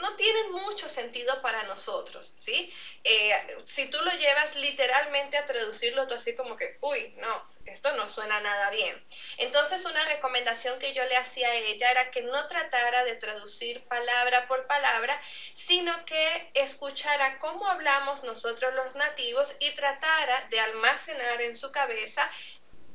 no 0.00 0.14
tienen 0.16 0.52
mucho 0.52 0.88
sentido 0.88 1.40
para 1.40 1.62
nosotros, 1.64 2.32
¿sí? 2.36 2.72
Eh, 3.04 3.32
si 3.64 3.88
tú 3.90 4.00
lo 4.02 4.12
llevas 4.12 4.56
literalmente 4.56 5.36
a 5.36 5.46
traducirlo, 5.46 6.06
tú 6.06 6.14
así 6.14 6.34
como 6.34 6.56
que, 6.56 6.78
uy, 6.80 7.14
no, 7.18 7.56
esto 7.66 7.92
no 7.92 8.08
suena 8.08 8.40
nada 8.40 8.70
bien. 8.70 9.06
Entonces, 9.38 9.84
una 9.84 10.04
recomendación 10.04 10.78
que 10.78 10.92
yo 10.92 11.04
le 11.06 11.16
hacía 11.16 11.48
a 11.48 11.54
ella 11.54 11.90
era 11.90 12.10
que 12.10 12.22
no 12.22 12.46
tratara 12.46 13.04
de 13.04 13.16
traducir 13.16 13.82
palabra 13.88 14.46
por 14.46 14.66
palabra, 14.66 15.20
sino 15.54 15.92
que 16.04 16.50
escuchara 16.54 17.38
cómo 17.38 17.68
hablamos 17.68 18.22
nosotros 18.22 18.74
los 18.74 18.94
nativos 18.96 19.56
y 19.60 19.70
tratara 19.72 20.46
de 20.50 20.60
almacenar 20.60 21.42
en 21.42 21.56
su 21.56 21.72
cabeza 21.72 22.30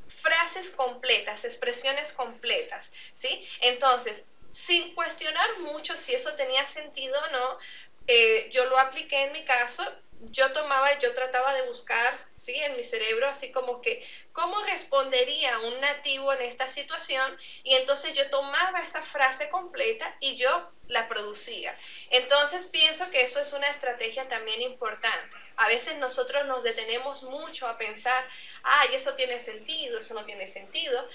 frases 0.08 0.70
completas, 0.70 1.46
expresiones 1.46 2.14
completas, 2.14 2.92
¿sí? 3.14 3.48
Entonces, 3.62 4.32
sin 4.52 4.94
cuestionar 4.96 5.60
mucho 5.60 5.96
si 5.98 6.14
eso 6.14 6.34
tenía 6.36 6.66
sentido 6.66 7.20
o 7.20 7.28
no, 7.28 7.58
eh, 8.08 8.50
yo 8.52 8.66
lo 8.66 8.78
apliqué 8.78 9.24
en 9.24 9.32
mi 9.32 9.44
caso, 9.46 9.84
yo 10.22 10.52
tomaba 10.52 11.00
yo 11.00 11.14
trataba 11.14 11.54
de 11.54 11.64
buscar, 11.64 12.14
¿sí? 12.36 12.56
En 12.56 12.78
mi 12.78 12.84
cerebro, 12.84 13.28
así 13.28 13.52
como 13.52 13.82
que, 13.82 14.06
¿cómo 14.34 14.62
respondería 14.64 15.58
un 15.60 15.80
nativo 15.80 16.32
en 16.34 16.42
esta 16.42 16.68
situación? 16.68 17.38
Y 17.64 17.74
entonces 17.74 18.14
yo 18.14 18.30
tomaba 18.30 18.82
esa 18.82 19.02
frase 19.02 19.50
completa 19.50 20.16
y 20.20 20.36
yo 20.36 20.72
la 20.88 21.08
producía. 21.08 21.76
Entonces 22.12 22.66
pienso 22.66 23.10
que 23.10 23.22
eso 23.22 23.40
es 23.40 23.54
una 23.54 23.68
estrategia 23.68 24.28
también 24.28 24.62
importante. 24.62 25.38
A 25.56 25.68
veces 25.68 25.98
nosotros 25.98 26.46
nos 26.46 26.64
detenemos 26.64 27.24
mucho 27.24 27.68
a 27.68 27.78
pensar, 27.78 28.24
ay, 28.64 28.90
eso 28.94 29.16
tiene 29.16 29.40
sentido, 29.40 29.98
eso 29.98 30.14
no 30.14 30.26
tiene 30.26 30.48
sentido. 30.48 31.08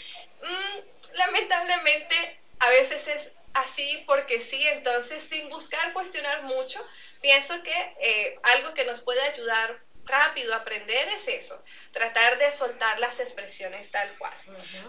Mm, 0.43 1.14
lamentablemente, 1.16 2.40
a 2.58 2.70
veces 2.70 3.08
es 3.08 3.32
así 3.54 4.04
porque 4.06 4.40
sí, 4.40 4.66
entonces 4.68 5.22
sin 5.22 5.48
buscar 5.48 5.92
cuestionar 5.92 6.42
mucho, 6.42 6.84
pienso 7.20 7.62
que 7.62 7.96
eh, 8.00 8.38
algo 8.42 8.75
que 8.75 8.84
nos 8.84 9.00
puede 9.00 9.20
ayudar 9.22 9.80
rápido 10.04 10.52
a 10.54 10.58
aprender 10.58 11.08
es 11.08 11.28
eso, 11.28 11.62
tratar 11.92 12.38
de 12.38 12.50
soltar 12.50 12.98
las 13.00 13.18
expresiones 13.20 13.90
tal 13.90 14.08
cual. 14.18 14.32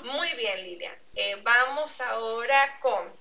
Muy 0.03 0.31
bien, 0.35 0.63
Lidia. 0.63 0.95
Eh, 1.15 1.37
vamos 1.43 2.01
ahora 2.01 2.79
con, 2.79 3.11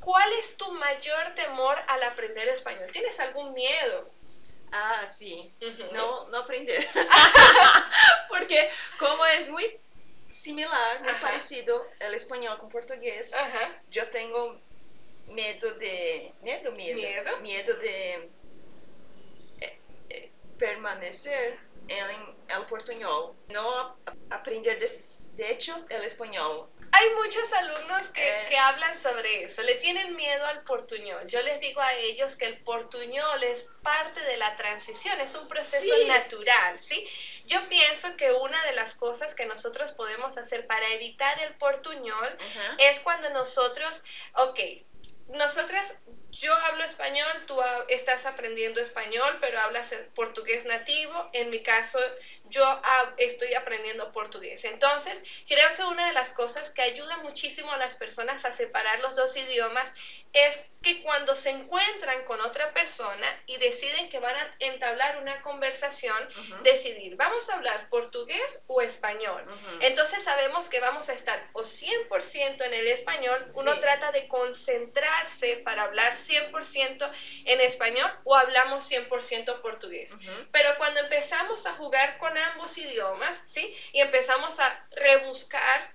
¿cuál 0.00 0.32
es 0.34 0.56
tu 0.56 0.70
mayor 0.72 1.34
temor 1.34 1.78
al 1.88 2.02
aprender 2.04 2.48
español? 2.48 2.90
¿Tienes 2.92 3.20
algún 3.20 3.52
miedo? 3.54 4.10
Ah, 4.72 5.06
sí. 5.06 5.52
No, 5.92 6.28
no 6.30 6.38
aprender. 6.38 6.88
Porque 8.28 8.70
como 8.98 9.24
es 9.26 9.50
muy 9.50 9.78
similar, 10.32 11.00
muy 11.00 11.08
Ajá. 11.10 11.20
parecido 11.20 11.86
el 12.00 12.14
español 12.14 12.58
con 12.58 12.70
portugués, 12.70 13.32
Ajá. 13.34 13.82
yo 13.88 14.08
tengo 14.10 14.60
miedo 15.28 15.74
de... 15.74 16.32
Miedo, 16.40 16.72
miedo. 16.72 16.96
Miedo. 16.96 17.40
Miedo 17.40 17.74
de 17.76 18.30
eh, 19.60 19.80
eh, 20.10 20.32
permanecer 20.56 21.58
en 21.88 22.36
el 22.48 22.66
portuñol. 22.66 23.34
No 23.48 23.78
ap- 23.78 24.16
aprender 24.30 24.78
de, 24.78 25.04
de 25.32 25.50
hecho 25.52 25.84
el 25.90 26.02
español. 26.04 26.68
Hay 26.94 27.08
muchos 27.14 27.50
alumnos 27.54 28.08
que, 28.10 28.26
Eh. 28.28 28.46
que 28.50 28.58
hablan 28.58 28.96
sobre 28.96 29.44
eso, 29.44 29.62
le 29.62 29.74
tienen 29.76 30.14
miedo 30.14 30.46
al 30.46 30.62
portuñol. 30.62 31.26
Yo 31.26 31.40
les 31.42 31.58
digo 31.60 31.80
a 31.80 31.94
ellos 31.94 32.36
que 32.36 32.44
el 32.44 32.62
portuñol 32.62 33.42
es 33.44 33.64
parte 33.82 34.20
de 34.20 34.36
la 34.36 34.54
transición, 34.56 35.18
es 35.20 35.34
un 35.34 35.48
proceso 35.48 35.94
Sí. 35.96 36.04
natural, 36.06 36.78
¿sí? 36.78 37.02
Yo 37.46 37.66
pienso 37.68 38.14
que 38.16 38.30
una 38.32 38.62
de 38.66 38.72
las 38.74 38.94
cosas 38.94 39.34
que 39.34 39.46
nosotros 39.46 39.92
podemos 39.92 40.36
hacer 40.38 40.66
para 40.66 40.86
evitar 40.92 41.40
el 41.40 41.54
portuñol 41.56 42.36
es 42.78 43.00
cuando 43.00 43.30
nosotros, 43.30 44.04
ok, 44.34 44.60
nosotras, 45.28 45.94
yo 46.30 46.54
hablo 46.54 46.84
español, 46.84 47.28
tú 47.46 47.58
estás 47.88 48.26
aprendiendo 48.26 48.80
español, 48.82 49.38
pero 49.40 49.58
hablas 49.60 49.94
portugués 50.14 50.64
nativo. 50.66 51.30
En 51.32 51.48
mi 51.50 51.62
caso, 51.62 51.98
yo 52.52 52.82
estoy 53.16 53.54
aprendiendo 53.54 54.12
portugués. 54.12 54.64
Entonces, 54.64 55.22
creo 55.48 55.74
que 55.76 55.84
una 55.84 56.06
de 56.06 56.12
las 56.12 56.32
cosas 56.32 56.70
que 56.70 56.82
ayuda 56.82 57.16
muchísimo 57.18 57.72
a 57.72 57.78
las 57.78 57.96
personas 57.96 58.44
a 58.44 58.52
separar 58.52 59.00
los 59.00 59.16
dos 59.16 59.36
idiomas 59.36 59.90
es 60.32 60.64
que 60.82 61.02
cuando 61.02 61.34
se 61.34 61.50
encuentran 61.50 62.24
con 62.24 62.40
otra 62.40 62.72
persona 62.72 63.42
y 63.46 63.56
deciden 63.58 64.08
que 64.10 64.18
van 64.18 64.34
a 64.34 64.56
entablar 64.60 65.18
una 65.18 65.40
conversación, 65.42 66.16
decidir, 66.62 67.16
¿vamos 67.16 67.48
a 67.50 67.56
hablar 67.56 67.88
portugués 67.88 68.64
o 68.66 68.80
español? 68.80 69.44
Entonces 69.80 70.24
sabemos 70.24 70.68
que 70.68 70.80
vamos 70.80 71.08
a 71.08 71.14
estar 71.14 71.50
o 71.52 71.62
100% 71.62 72.64
en 72.64 72.74
el 72.74 72.88
español, 72.88 73.50
uno 73.54 73.78
trata 73.78 74.12
de 74.12 74.26
concentrarse 74.28 75.58
para 75.58 75.84
hablar 75.84 76.14
100% 76.14 77.10
en 77.44 77.60
español 77.60 78.10
o 78.24 78.36
hablamos 78.36 78.90
100% 78.90 79.60
portugués. 79.60 80.16
Pero 80.50 80.76
cuando 80.78 81.00
empezamos 81.00 81.66
a 81.66 81.72
jugar 81.74 82.18
con 82.18 82.36
ambos 82.42 82.76
idiomas, 82.78 83.42
¿sí? 83.46 83.74
Y 83.92 84.00
empezamos 84.00 84.58
a 84.60 84.86
rebuscar 84.92 85.94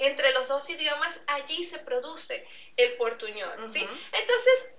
entre 0.00 0.32
los 0.32 0.48
dos 0.48 0.68
idiomas, 0.70 1.20
allí 1.26 1.64
se 1.64 1.78
produce 1.78 2.46
el 2.76 2.96
portuñol, 2.96 3.68
¿sí? 3.68 3.86
Entonces, 4.12 4.70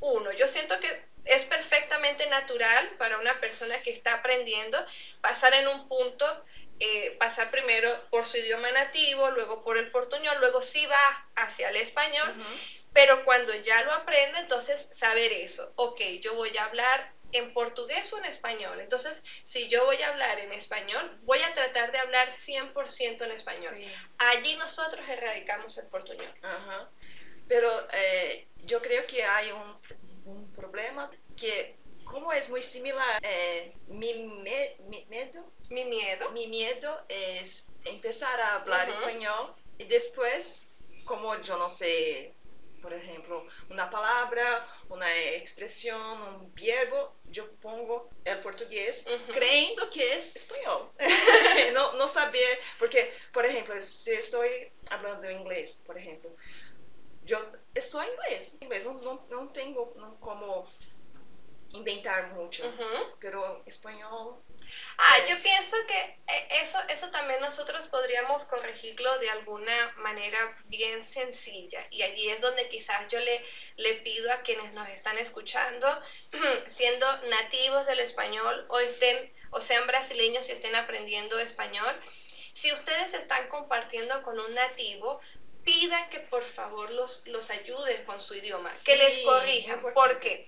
uno, 0.00 0.32
yo 0.32 0.48
siento 0.48 0.78
que 0.80 1.04
es 1.24 1.44
perfectamente 1.44 2.26
natural 2.26 2.88
para 2.98 3.18
una 3.18 3.38
persona 3.40 3.74
que 3.82 3.90
está 3.90 4.14
aprendiendo 4.14 4.84
pasar 5.20 5.54
en 5.54 5.68
un 5.68 5.88
punto, 5.88 6.44
eh, 6.80 7.16
pasar 7.18 7.50
primero 7.50 7.90
por 8.10 8.26
su 8.26 8.36
idioma 8.36 8.70
nativo, 8.72 9.30
luego 9.30 9.62
por 9.64 9.76
el 9.78 9.90
portuñol, 9.90 10.38
luego 10.40 10.60
sí 10.60 10.84
va 10.86 11.28
hacia 11.36 11.70
el 11.70 11.76
español, 11.76 12.34
pero 12.92 13.24
cuando 13.24 13.54
ya 13.56 13.82
lo 13.84 13.92
aprende, 13.92 14.38
entonces 14.38 14.88
saber 14.92 15.32
eso, 15.32 15.72
ok, 15.76 16.00
yo 16.20 16.34
voy 16.34 16.56
a 16.56 16.64
hablar 16.64 17.12
en 17.32 17.52
portugués 17.52 18.12
o 18.12 18.18
en 18.18 18.26
español. 18.26 18.80
Entonces, 18.80 19.22
si 19.44 19.68
yo 19.68 19.84
voy 19.84 20.00
a 20.02 20.10
hablar 20.10 20.38
en 20.38 20.52
español, 20.52 21.18
voy 21.22 21.40
a 21.42 21.52
tratar 21.52 21.90
de 21.92 21.98
hablar 21.98 22.30
100% 22.30 23.22
en 23.22 23.30
español. 23.32 23.74
Allí 24.18 24.56
nosotros 24.56 25.06
erradicamos 25.08 25.76
el 25.78 25.88
portuñol. 25.88 26.32
Pero 27.48 27.70
eh, 27.92 28.48
yo 28.64 28.80
creo 28.80 29.06
que 29.06 29.24
hay 29.24 29.50
un, 29.52 30.52
problema 30.54 31.10
que, 31.36 31.76
como 32.04 32.32
es 32.32 32.48
muy 32.48 32.62
similar, 32.62 33.20
eh, 33.22 33.74
mi, 33.88 34.14
miedo, 34.14 35.52
mi 35.70 35.84
miedo. 35.84 36.30
Mi 36.30 36.46
miedo 36.46 37.04
es 37.08 37.66
empezar 37.84 38.40
a 38.40 38.56
hablar 38.56 38.88
español 38.88 39.54
y 39.78 39.84
después, 39.84 40.68
como 41.04 41.36
yo 41.42 41.58
no 41.58 41.68
sé 41.68 42.34
por 42.84 42.92
ejemplo, 42.92 43.42
una 43.70 43.88
palabra, 43.88 44.44
una 44.90 45.10
expresión, 45.30 45.98
un 46.42 46.54
verbo, 46.54 47.16
yo 47.30 47.50
pongo 47.52 48.10
el 48.26 48.38
portugués 48.40 49.06
creyendo 49.32 49.88
que 49.88 50.14
es 50.14 50.36
español. 50.36 50.90
no, 51.72 51.94
no 51.94 52.06
saber, 52.06 52.60
porque, 52.78 53.10
por 53.32 53.46
ejemplo, 53.46 53.74
si 53.80 54.10
estoy 54.10 54.70
hablando 54.90 55.30
inglés, 55.30 55.82
por 55.86 55.96
ejemplo, 55.96 56.30
yo 57.24 57.38
soy 57.80 58.06
inglés, 58.06 58.58
inglés 58.60 58.84
no, 58.84 59.00
no, 59.00 59.26
no 59.30 59.50
tengo 59.52 59.94
como 60.20 60.68
inventar 61.70 62.34
mucho, 62.34 62.70
pero 63.18 63.62
español 63.64 64.43
Ah, 64.98 65.18
yo 65.28 65.40
pienso 65.42 65.76
que 65.86 65.98
eh, 65.98 66.48
eso, 66.62 66.78
eso 66.88 67.10
también 67.10 67.40
nosotros 67.40 67.86
podríamos 67.86 68.44
corregirlo 68.44 69.18
de 69.18 69.30
alguna 69.30 69.92
manera 69.98 70.56
bien 70.66 71.02
sencilla. 71.02 71.86
Y 71.90 72.02
allí 72.02 72.30
es 72.30 72.40
donde 72.40 72.68
quizás 72.68 73.08
yo 73.08 73.18
le, 73.20 73.44
le 73.76 73.94
pido 73.94 74.32
a 74.32 74.42
quienes 74.42 74.72
nos 74.72 74.88
están 74.88 75.18
escuchando, 75.18 75.86
siendo 76.66 77.06
nativos 77.28 77.86
del 77.86 78.00
español 78.00 78.66
o 78.68 78.78
estén, 78.78 79.32
o 79.50 79.60
sean 79.60 79.86
brasileños 79.86 80.48
y 80.48 80.52
estén 80.52 80.74
aprendiendo 80.74 81.38
español, 81.38 81.94
si 82.52 82.72
ustedes 82.72 83.14
están 83.14 83.48
compartiendo 83.48 84.22
con 84.22 84.38
un 84.38 84.54
nativo, 84.54 85.20
pidan 85.64 86.08
que 86.10 86.20
por 86.20 86.44
favor 86.44 86.90
los, 86.92 87.26
los 87.26 87.50
ayuden 87.50 88.04
con 88.04 88.20
su 88.20 88.34
idioma, 88.34 88.72
que 88.84 88.96
les 88.96 89.18
corrijan. 89.20 89.82
porque 89.94 90.46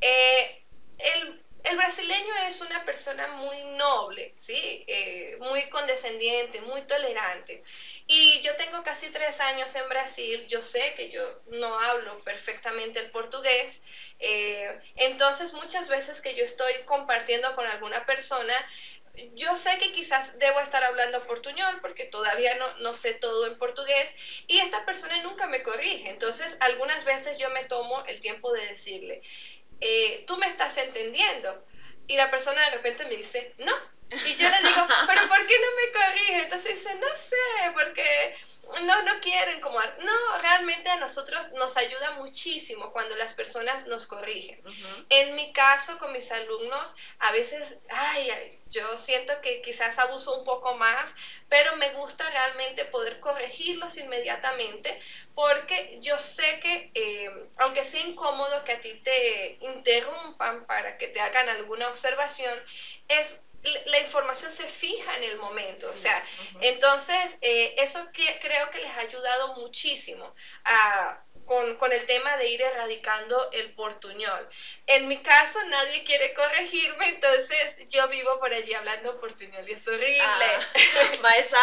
eh, 0.00 0.64
el 0.98 1.45
el 1.66 1.76
brasileño 1.76 2.34
es 2.48 2.60
una 2.60 2.84
persona 2.84 3.26
muy 3.28 3.60
noble, 3.76 4.32
¿sí? 4.36 4.84
Eh, 4.86 5.36
muy 5.40 5.68
condescendiente, 5.68 6.60
muy 6.60 6.82
tolerante. 6.82 7.62
Y 8.06 8.40
yo 8.42 8.54
tengo 8.54 8.82
casi 8.84 9.10
tres 9.10 9.40
años 9.40 9.74
en 9.74 9.88
Brasil, 9.88 10.46
yo 10.48 10.62
sé 10.62 10.94
que 10.94 11.10
yo 11.10 11.22
no 11.46 11.76
hablo 11.78 12.16
perfectamente 12.20 13.00
el 13.00 13.10
portugués, 13.10 13.82
eh, 14.20 14.78
entonces 14.94 15.52
muchas 15.54 15.88
veces 15.88 16.20
que 16.20 16.34
yo 16.34 16.44
estoy 16.44 16.72
compartiendo 16.84 17.54
con 17.56 17.66
alguna 17.66 18.06
persona, 18.06 18.54
yo 19.34 19.56
sé 19.56 19.78
que 19.78 19.92
quizás 19.92 20.38
debo 20.38 20.60
estar 20.60 20.84
hablando 20.84 21.26
portuñol 21.26 21.80
porque 21.80 22.04
todavía 22.04 22.54
no, 22.56 22.76
no, 22.78 22.94
sé 22.94 23.14
todo 23.14 23.46
en 23.46 23.56
portugués 23.58 24.14
y 24.46 24.58
esta 24.58 24.84
persona 24.84 25.22
nunca 25.22 25.46
me 25.46 25.62
corrige. 25.62 26.10
Entonces, 26.10 26.56
algunas 26.60 27.04
veces 27.04 27.38
yo 27.38 27.48
me 27.50 27.64
tomo 27.64 28.04
el 28.06 28.20
tiempo 28.20 28.52
de 28.52 28.66
decirle, 28.66 29.22
eh, 29.80 30.24
tú 30.26 30.36
me 30.36 30.46
estás 30.46 30.76
entendiendo. 30.76 31.64
Y 32.06 32.16
la 32.16 32.30
persona 32.30 32.60
de 32.62 32.70
repente 32.70 33.04
me 33.06 33.16
dice, 33.16 33.54
no. 33.58 33.72
Y 34.08 34.36
yo 34.36 34.48
le 34.48 34.68
digo, 34.68 34.86
pero 35.06 35.28
¿por 35.28 35.46
qué 35.46 35.54
no 35.58 35.66
me 35.74 35.92
corrige? 35.92 36.42
Entonces 36.42 36.74
dice, 36.76 36.94
no 36.94 37.08
sé, 37.16 37.72
porque 37.74 38.36
no, 38.84 39.02
no 39.02 39.20
quiero 39.20 39.52
incomodar. 39.52 39.98
No, 40.00 40.38
realmente 40.38 40.88
a 40.90 40.96
nosotros 40.96 41.52
nos 41.52 41.76
ayuda 41.76 42.12
muchísimo 42.12 42.92
cuando 42.92 43.16
las 43.16 43.32
personas 43.34 43.86
nos 43.86 44.06
corrigen. 44.06 44.62
En 45.08 45.34
mi 45.34 45.52
caso, 45.52 45.98
con 45.98 46.12
mis 46.12 46.30
alumnos, 46.30 46.94
a 47.18 47.32
veces, 47.32 47.78
ay, 47.88 48.55
yo 48.70 48.96
siento 48.98 49.40
que 49.40 49.62
quizás 49.62 49.98
abuso 49.98 50.38
un 50.38 50.44
poco 50.44 50.74
más, 50.74 51.14
pero 51.48 51.76
me 51.76 51.90
gusta 51.90 52.28
realmente 52.30 52.84
poder 52.86 53.20
corregirlos 53.20 53.96
inmediatamente 53.96 54.98
porque 55.34 55.98
yo 56.00 56.18
sé 56.18 56.60
que, 56.60 56.90
eh, 56.94 57.30
aunque 57.58 57.84
sea 57.84 58.00
incómodo 58.00 58.64
que 58.64 58.72
a 58.72 58.80
ti 58.80 58.94
te 59.04 59.58
interrumpan 59.60 60.66
para 60.66 60.98
que 60.98 61.08
te 61.08 61.20
hagan 61.20 61.48
alguna 61.48 61.88
observación, 61.88 62.54
es 63.08 63.40
la 63.86 63.98
información 63.98 64.50
se 64.50 64.66
fija 64.68 65.16
en 65.16 65.24
el 65.24 65.38
momento. 65.38 65.90
O 65.90 65.96
sea, 65.96 66.22
entonces 66.60 67.38
eh, 67.40 67.74
eso 67.78 68.00
que, 68.12 68.38
creo 68.40 68.70
que 68.70 68.78
les 68.78 68.90
ha 68.90 69.00
ayudado 69.00 69.56
muchísimo 69.56 70.32
a 70.64 71.25
con, 71.46 71.76
con, 71.76 71.92
el 71.92 72.04
tema 72.06 72.36
de 72.36 72.48
ir 72.48 72.60
erradicando 72.60 73.50
el 73.52 73.72
portuñol. 73.74 74.48
En 74.86 75.08
mi 75.08 75.22
caso 75.22 75.58
nadie 75.66 76.04
quiere 76.04 76.34
corregirme, 76.34 77.08
entonces 77.08 77.88
yo 77.88 78.06
vivo 78.08 78.38
por 78.38 78.52
allí 78.52 78.74
hablando 78.74 79.18
portuñol 79.18 79.68
y 79.68 79.72
es 79.72 79.86
horrible. 79.88 80.20
Ah, 80.20 80.60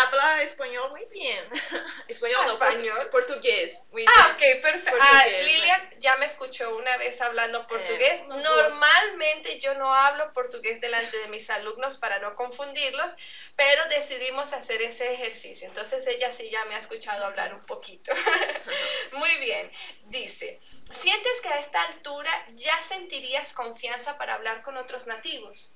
habla 0.03 0.41
español 0.41 0.89
muy 0.91 1.05
bien. 1.11 1.45
Español, 2.07 2.41
no, 2.45 2.53
español. 2.53 3.09
portugués. 3.11 3.87
Muy 3.91 4.05
ah, 4.07 4.31
ok, 4.33 4.61
perfecto. 4.61 4.99
Ah, 4.99 5.25
Lilian 5.27 5.93
ya 5.99 6.15
me 6.17 6.25
escuchó 6.25 6.75
una 6.75 6.97
vez 6.97 7.19
hablando 7.21 7.61
eh, 7.61 7.65
portugués. 7.67 8.21
Normalmente 8.27 9.59
yo 9.59 9.73
no 9.75 9.93
hablo 9.93 10.31
portugués 10.33 10.81
delante 10.81 11.17
de 11.17 11.27
mis 11.27 11.49
alumnos 11.49 11.97
para 11.97 12.19
no 12.19 12.35
confundirlos, 12.35 13.11
pero 13.55 13.85
decidimos 13.89 14.53
hacer 14.53 14.81
ese 14.81 15.13
ejercicio. 15.13 15.67
Entonces 15.67 16.05
ella 16.07 16.31
sí 16.31 16.49
ya 16.49 16.63
me 16.65 16.75
ha 16.75 16.79
escuchado 16.79 17.25
hablar 17.25 17.53
un 17.53 17.61
poquito. 17.61 18.11
muy 19.13 19.35
bien. 19.37 19.71
Dice, 20.05 20.59
¿sientes 20.91 21.41
que 21.41 21.49
a 21.49 21.59
esta 21.59 21.81
altura 21.83 22.31
ya 22.53 22.81
sentirías 22.83 23.53
confianza 23.53 24.17
para 24.17 24.35
hablar 24.35 24.63
con 24.63 24.77
otros 24.77 25.07
nativos? 25.07 25.75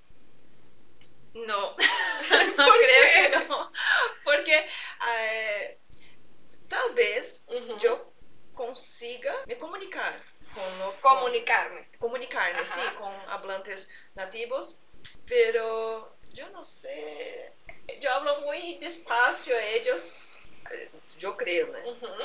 No, 1.33 1.75
no 2.57 2.73
creo 2.73 3.03
que 3.13 3.47
no, 3.47 3.71
porque 4.23 4.65
eh, 5.19 5.79
tal 6.67 6.93
vez 6.93 7.45
yo 7.79 8.11
consiga 8.53 9.33
me 9.45 9.57
comunicar 9.57 10.13
con, 10.53 10.93
comunicarme, 11.01 11.87
comunicarme, 11.99 12.65
sí, 12.65 12.81
con 12.97 13.13
hablantes 13.29 13.91
nativos, 14.15 14.79
pero 15.25 16.17
yo 16.33 16.49
no 16.49 16.63
sé, 16.63 17.53
yo 18.01 18.11
hablo 18.11 18.41
muy 18.41 18.77
despacio, 18.79 19.55
ellos, 19.75 20.35
eh, 20.71 20.89
yo 21.17 21.37
creo, 21.37 21.71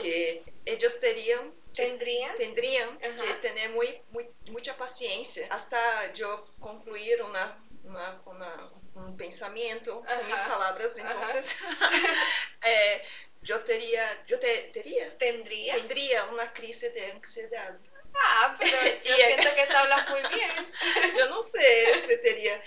que 0.01 0.43
ellos 0.65 1.01
terían 1.01 1.53
Tendrían, 1.75 2.37
tendrían 2.37 2.99
que 2.99 3.33
tener 3.41 3.71
muy, 3.71 4.03
muy, 4.11 4.29
mucha 4.51 4.77
paciencia 4.77 5.47
hasta 5.51 6.13
yo 6.13 6.47
concluir 6.61 7.23
una, 7.23 7.65
una, 7.85 8.71
un 8.95 9.17
pensamiento 9.17 9.95
con 10.05 10.27
mis 10.29 10.39
palabras. 10.41 10.99
Entonces, 10.99 11.57
eh, 12.65 13.03
yo, 13.43 13.61
tería, 13.61 14.25
yo 14.27 14.39
te, 14.39 14.71
tería, 14.73 15.17
¿Tendría? 15.17 15.77
tendría 15.77 16.25
una 16.27 16.53
crisis 16.53 16.93
de 16.93 17.13
ansiedad. 17.13 17.79
Ah, 18.15 18.57
pero 18.59 18.77
yo 19.05 19.15
siento 19.15 19.55
que 19.55 19.67
te 19.67 19.75
hablas 19.75 20.11
muy 20.11 20.21
bien. 20.21 20.73
yo 21.17 21.29
no 21.29 21.43
sé 21.43 21.99
si 22.01 22.21
tenía 22.21 22.63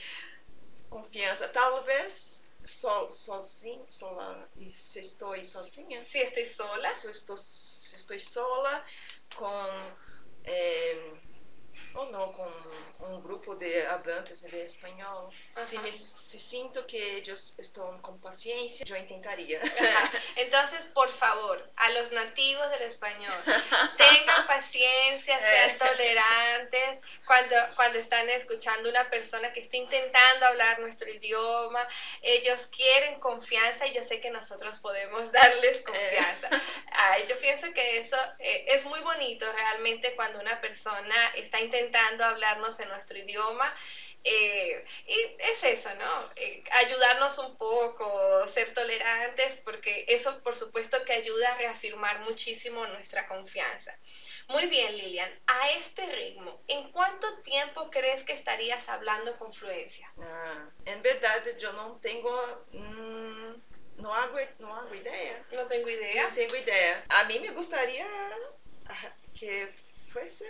confianza. 0.89 1.51
Tal 1.51 1.83
vez 1.83 2.44
so, 2.65 3.11
sozinha, 3.11 3.85
sola, 3.89 4.49
e 4.57 4.69
se 4.69 4.99
estou 4.99 5.43
sozinha. 5.43 6.01
Se 6.01 6.19
estou 6.19 6.45
sola. 6.45 6.89
Se 6.89 7.09
estou, 7.09 7.37
se 7.37 7.95
estou 7.95 8.19
sola, 8.19 8.85
com. 9.35 9.95
É, 10.43 11.13
ou 11.95 12.11
não 12.11 12.31
com 12.33 12.51
um 13.07 13.21
grupo 13.21 13.55
de 13.55 13.85
hablantes 13.87 14.43
de 14.43 14.57
espanhol. 14.57 15.27
Uh 15.27 15.59
-huh. 15.59 15.63
se, 15.63 15.77
me, 15.79 15.91
se 15.91 16.39
sinto 16.39 16.83
que 16.83 16.97
eles 16.97 17.57
estão 17.59 17.97
com 17.99 18.17
paciência, 18.19 18.83
eu 18.87 19.07
tentaria. 19.07 19.59
Uh 19.59 19.63
-huh. 19.63 20.21
Então, 20.37 20.61
por 20.93 21.09
favor, 21.09 21.57
a 21.77 21.89
los 21.89 22.11
nativos 22.11 22.69
del 22.71 22.83
español, 22.83 23.37
tengan 23.97 24.47
paciencia, 24.55 25.39
sean 25.39 25.77
tolerantes 25.77 26.99
cuando, 27.25 27.55
cuando 27.75 27.99
están 27.99 28.29
escuchando 28.29 28.89
una 28.89 29.09
persona 29.09 29.53
que 29.53 29.61
está 29.61 29.77
intentando 29.77 30.45
hablar 30.45 30.79
nuestro 30.79 31.09
idioma. 31.09 31.87
Ellos 32.21 32.67
quieren 32.67 33.19
confianza 33.19 33.87
y 33.87 33.93
yo 33.93 34.01
sé 34.03 34.19
que 34.19 34.29
nosotros 34.29 34.79
podemos 34.79 35.31
darles 35.31 35.81
confianza. 35.81 36.49
Ay, 36.91 37.25
yo 37.29 37.37
pienso 37.39 37.71
que 37.73 37.99
eso 37.99 38.17
eh, 38.39 38.65
es 38.69 38.85
muy 38.85 39.01
bonito 39.01 39.51
realmente 39.53 40.15
cuando 40.15 40.39
una 40.39 40.59
persona 40.59 41.15
está 41.35 41.59
intentando 41.59 41.84
hablarnos 41.93 42.79
en 42.79 42.89
nuestro 42.89 43.17
idioma. 43.17 43.73
Eh, 44.27 44.83
y 45.05 45.35
es 45.37 45.63
eso, 45.63 45.93
¿no? 45.95 46.31
Eh, 46.35 46.63
ayudarnos 46.71 47.37
un 47.37 47.55
poco, 47.57 48.47
ser 48.47 48.73
tolerantes, 48.73 49.57
porque 49.63 50.05
eso 50.07 50.41
por 50.41 50.55
supuesto 50.55 51.03
que 51.05 51.13
ayuda 51.13 51.51
a 51.51 51.57
reafirmar 51.57 52.19
muchísimo 52.21 52.87
nuestra 52.87 53.27
confianza. 53.27 53.95
Muy 54.47 54.65
bien, 54.65 54.97
Lilian, 54.97 55.29
a 55.45 55.69
este 55.73 56.07
ritmo, 56.07 56.63
¿en 56.67 56.91
cuánto 56.91 57.41
tiempo 57.43 57.91
crees 57.91 58.23
que 58.23 58.33
estarías 58.33 58.89
hablando 58.89 59.37
con 59.37 59.53
fluencia? 59.53 60.11
Ah, 60.19 60.69
en 60.85 61.01
verdad, 61.03 61.43
yo 61.59 61.71
no 61.73 61.99
tengo... 62.01 62.65
Mmm, 62.71 63.53
no, 63.97 64.13
hago, 64.13 64.37
no 64.59 64.75
hago 64.75 64.93
idea. 64.93 65.45
No 65.51 65.67
tengo 65.67 65.87
idea. 65.87 66.27
No 66.29 66.35
tengo 66.35 66.55
idea. 66.55 67.05
A 67.09 67.23
mí 67.25 67.39
me 67.39 67.51
gustaría 67.51 68.05
que 69.39 69.69
fuese 70.15 70.45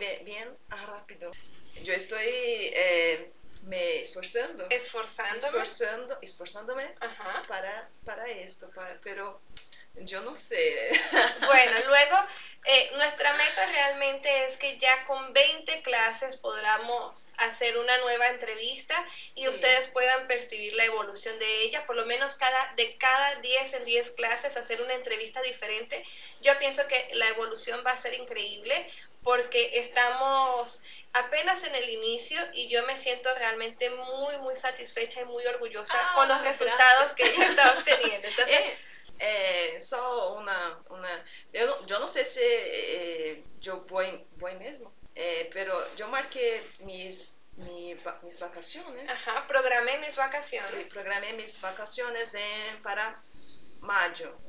bien, 0.00 0.24
bien, 0.24 0.58
rápido. 0.68 1.30
Yo 1.84 1.92
estoy 1.94 2.26
eh, 2.26 3.32
me 3.62 4.00
esforzando. 4.00 4.66
Esforzándome. 4.70 5.38
Esforzando, 5.46 6.18
esforzándome 6.20 6.94
Ajá. 7.00 7.42
para, 7.46 7.90
para 8.04 8.28
esto, 8.28 8.68
para, 8.70 9.00
pero 9.00 9.40
yo 9.94 10.20
no 10.22 10.34
sé. 10.34 10.90
Bueno, 11.46 11.72
luego 11.86 12.16
eh, 12.64 12.90
nuestra 12.96 13.32
meta 13.34 13.66
realmente 13.66 14.44
es 14.46 14.56
que 14.56 14.78
ya 14.78 15.06
con 15.06 15.32
20 15.32 15.82
clases 15.82 16.36
podamos 16.36 17.26
hacer 17.38 17.78
una 17.78 17.96
nueva 17.98 18.28
entrevista 18.28 18.94
y 19.34 19.42
Sí. 19.42 19.48
ustedes 19.48 19.88
puedan 19.88 20.26
percibir 20.26 20.74
la 20.74 20.84
evolución 20.84 21.38
de 21.38 21.62
ella, 21.62 21.86
por 21.86 21.96
lo 21.96 22.04
menos 22.06 22.34
cada, 22.34 22.72
de 22.76 22.96
cada 22.98 23.36
10 23.36 23.72
en 23.74 23.84
10 23.84 24.10
clases 24.12 24.56
hacer 24.56 24.82
una 24.82 24.94
entrevista 24.94 25.40
diferente. 25.42 26.04
Yo 26.40 26.56
pienso 26.58 26.86
que 26.86 27.08
la 27.14 27.28
evolución 27.28 27.82
va 27.86 27.92
a 27.92 27.96
ser 27.98 28.14
increíble 28.14 28.88
porque 29.22 29.78
estamos 29.78 30.80
apenas 31.12 31.62
en 31.64 31.74
el 31.74 31.88
inicio 31.90 32.40
y 32.52 32.68
yo 32.68 32.84
me 32.86 32.96
siento 32.98 33.34
realmente 33.34 33.90
muy, 33.90 34.36
muy 34.38 34.54
satisfecha 34.54 35.22
y 35.22 35.24
muy 35.24 35.44
orgullosa 35.46 35.94
Ah, 35.98 36.12
con 36.14 36.28
los 36.28 36.40
resultados 36.42 37.12
que 37.12 37.24
ella 37.24 37.46
está 37.46 37.72
obteniendo. 37.78 38.28
Entonces, 38.28 38.60
É, 38.60 38.76
é 39.18 39.78
só 39.80 40.34
uma, 40.38 40.84
uma 40.90 41.24
eu, 41.52 41.84
eu 41.88 42.00
não 42.00 42.08
sei 42.08 42.24
se 42.24 42.40
eu 43.64 43.84
vou, 43.86 44.02
vou 44.36 44.52
mesmo, 44.58 44.92
é, 45.14 45.44
pero 45.52 45.72
eu 45.98 46.08
marquei 46.08 46.70
mis, 46.80 47.40
mi, 47.56 47.94
va- 47.96 48.18
mis 48.22 48.38
vacaciones, 48.38 49.10
ajá, 49.10 49.42
programé 49.42 49.98
mis 49.98 50.14
vacaciones. 50.14 50.86
programei 50.88 51.32
mis 51.34 51.56
vacaciones 51.58 52.34
em, 52.34 52.76
para 52.82 53.22
maio. 53.80 54.40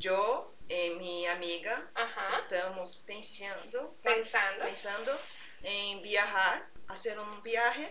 Eu 0.00 0.54
e 0.68 0.90
minha 0.96 1.32
amiga 1.32 1.90
Ajá, 1.94 2.28
estamos 2.30 2.96
pensando, 2.96 3.96
pensando. 4.02 4.64
pensando 4.64 5.18
em 5.64 6.00
viajar, 6.02 6.70
fazer 6.86 7.18
um 7.18 7.40
viaje 7.42 7.90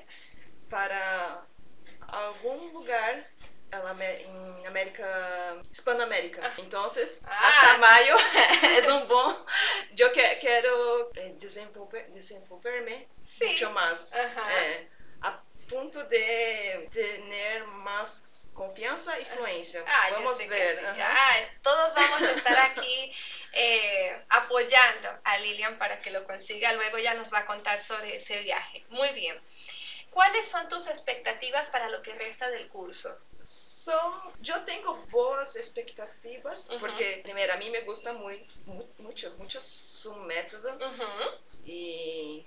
para 0.70 1.46
algum 2.08 2.72
lugar 2.74 3.26
en 3.72 3.80
Amé- 3.88 4.22
en 4.26 4.68
América, 4.68 5.56
Hispanoamérica. 5.72 6.42
Ah. 6.44 6.54
Entonces, 6.58 7.22
Ah. 7.28 7.42
hasta 7.48 7.78
mayo 7.78 8.16
es 8.78 8.88
un 8.88 9.08
buen, 9.08 9.36
yo 9.94 10.12
que, 10.12 10.38
quiero 10.40 11.12
eh, 11.16 11.36
desenvolver, 11.40 12.08
desenvolverme 12.12 13.08
Sí. 13.22 13.46
mucho 13.46 13.72
más, 13.72 14.16
eh, 14.16 14.90
a 15.22 15.42
punto 15.70 16.04
de 16.06 16.90
tener 16.94 17.64
más 17.66 18.32
confianza 18.54 19.20
y 19.20 19.26
fluencia. 19.26 19.84
Ah, 19.86 20.08
Vamos 20.14 20.48
ver. 20.48 20.78
sí. 20.78 20.84
Ah, 21.00 21.36
todos 21.62 21.94
vamos 21.94 22.22
a 22.24 22.32
estar 22.32 22.58
aquí 22.72 23.14
eh, 23.54 24.24
apoyando 24.30 25.10
a 25.24 25.38
Lilian 25.38 25.78
para 25.78 26.00
que 26.00 26.10
lo 26.12 26.24
consiga. 26.26 26.74
Luego 26.74 26.98
ya 26.98 27.14
nos 27.14 27.32
va 27.32 27.40
a 27.40 27.46
contar 27.46 27.84
sobre 27.84 28.16
ese 28.16 28.40
viaje. 28.42 28.84
Muy 28.90 29.10
bien. 29.10 29.40
¿Cuáles 30.10 30.48
son 30.48 30.68
tus 30.70 30.88
expectativas 30.88 31.70
para 31.70 31.90
lo 31.90 32.02
que 32.02 32.16
resta 32.16 32.50
del 32.50 32.68
curso? 32.70 33.16
Son, 33.50 34.12
yo 34.42 34.66
tengo 34.66 34.94
boas 35.10 35.56
expectativas 35.56 36.70
Ujú. 36.70 36.80
porque, 36.80 37.22
primero, 37.24 37.54
a 37.54 37.58
mí 37.58 37.70
me 37.70 37.82
gusta 37.82 38.12
muy, 38.12 38.46
mu- 38.66 38.94
mucho, 39.00 39.34
mucho 39.38 39.60
su 39.62 40.14
método 40.26 40.68
Ujú, 40.76 41.40
e 41.64 42.46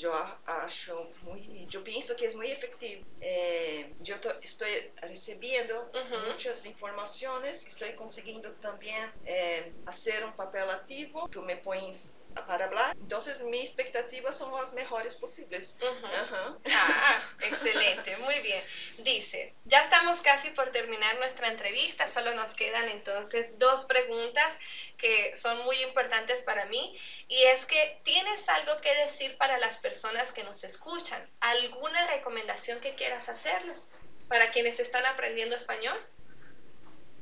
eu 0.00 0.14
acho 0.46 0.94
muito, 1.22 1.76
eu 1.76 1.82
penso 1.82 2.14
que 2.14 2.24
é 2.26 2.30
muito 2.34 2.52
efetivo. 2.52 3.02
É, 3.20 3.90
eu 4.06 4.16
estou 4.42 4.68
recebendo 5.02 5.74
Uhum. 5.94 6.20
muitas 6.26 6.64
informações, 6.66 7.66
estou 7.66 7.92
conseguindo 7.94 8.54
também 8.60 8.94
é, 9.24 9.72
fazer 9.84 10.24
um 10.24 10.32
papel 10.36 10.70
ativo. 10.70 11.26
Tu 11.32 11.42
me 11.42 11.56
pões 11.56 12.17
para 12.46 12.68
falar, 12.68 12.94
então 13.00 13.18
minhas 13.46 13.70
expectativas 13.70 14.36
são 14.36 14.56
as 14.58 14.72
melhores 14.72 15.14
possíveis. 15.16 15.78
ujú. 15.80 16.06
Aham. 16.06 16.60
Ah, 16.70 17.22
excelente, 17.42 18.16
muy 18.18 18.40
bien. 18.40 18.62
Dice, 18.98 19.54
ya 19.64 19.82
estamos 19.82 20.20
casi 20.20 20.50
por 20.50 20.70
terminar 20.70 21.16
nuestra 21.18 21.48
entrevista, 21.48 22.08
solo 22.08 22.34
nos 22.34 22.54
quedan 22.54 22.88
entonces 22.90 23.58
dos 23.58 23.84
preguntas 23.84 24.58
que 24.96 25.36
son 25.36 25.64
muy 25.64 25.80
importantes 25.82 26.42
para 26.42 26.66
mí 26.66 26.98
y 27.28 27.42
es 27.44 27.64
que 27.66 28.00
tienes 28.04 28.48
algo 28.48 28.80
que 28.80 28.94
decir 28.96 29.36
para 29.38 29.58
las 29.58 29.78
personas 29.78 30.32
que 30.32 30.44
nos 30.44 30.64
escuchan, 30.64 31.22
alguna 31.40 32.06
recomendación 32.08 32.80
que 32.80 32.94
quieras 32.94 33.28
hacerles 33.28 33.88
para 34.28 34.50
quienes 34.50 34.78
están 34.78 35.04
aprendiendo 35.06 35.56
español. 35.56 35.98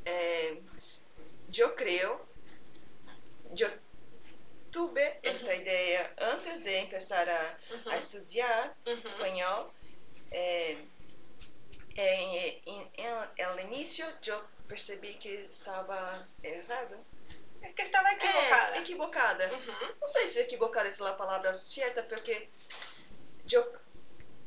É, 0.04 0.56
eu 1.56 1.74
creio, 1.74 2.20
eu 3.58 3.70
tive 4.76 5.20
esta 5.22 5.54
ideia 5.54 6.14
antes 6.18 6.60
de 6.60 6.86
começar 6.86 7.26
a, 7.28 7.58
Ujú, 7.74 7.90
a 7.90 7.96
estudar 7.96 8.76
ujú, 8.86 9.00
espanhol. 9.04 9.72
Eh, 10.32 10.76
em, 11.96 12.62
em, 12.66 12.90
em, 12.98 13.46
no 13.54 13.60
início 13.60 14.06
eu 14.26 14.42
percebi 14.68 15.14
que 15.14 15.28
estava 15.28 16.28
errado. 16.42 17.06
Que 17.74 17.82
estaba 17.82 18.12
equivocada. 18.12 18.76
É, 18.76 18.78
equivocada. 18.80 19.46
Ujú, 19.54 19.96
Não 20.00 20.08
sei 20.08 20.26
se 20.26 20.40
equivocada 20.40 20.88
é 20.88 21.08
a 21.08 21.12
palavra 21.14 21.52
certa, 21.52 22.02
porque 22.02 22.46
eu, 23.50 23.62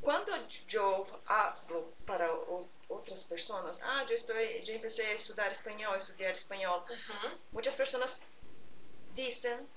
quando 0.02 0.32
eu 0.72 1.22
hablo 1.26 1.94
para 2.06 2.32
os, 2.54 2.76
outras 2.88 3.24
pessoas, 3.24 3.82
ah, 3.82 4.06
eu 4.08 4.16
estou, 4.16 4.36
eu 4.36 4.76
comecei 4.78 5.08
a 5.08 5.14
estudar 5.14 5.52
espanhol, 5.52 5.96
estudar 5.96 6.32
espanhol. 6.32 6.86
ujú, 6.90 7.38
Muitas 7.52 7.76
pessoas 7.76 8.28
dizem 9.16 9.68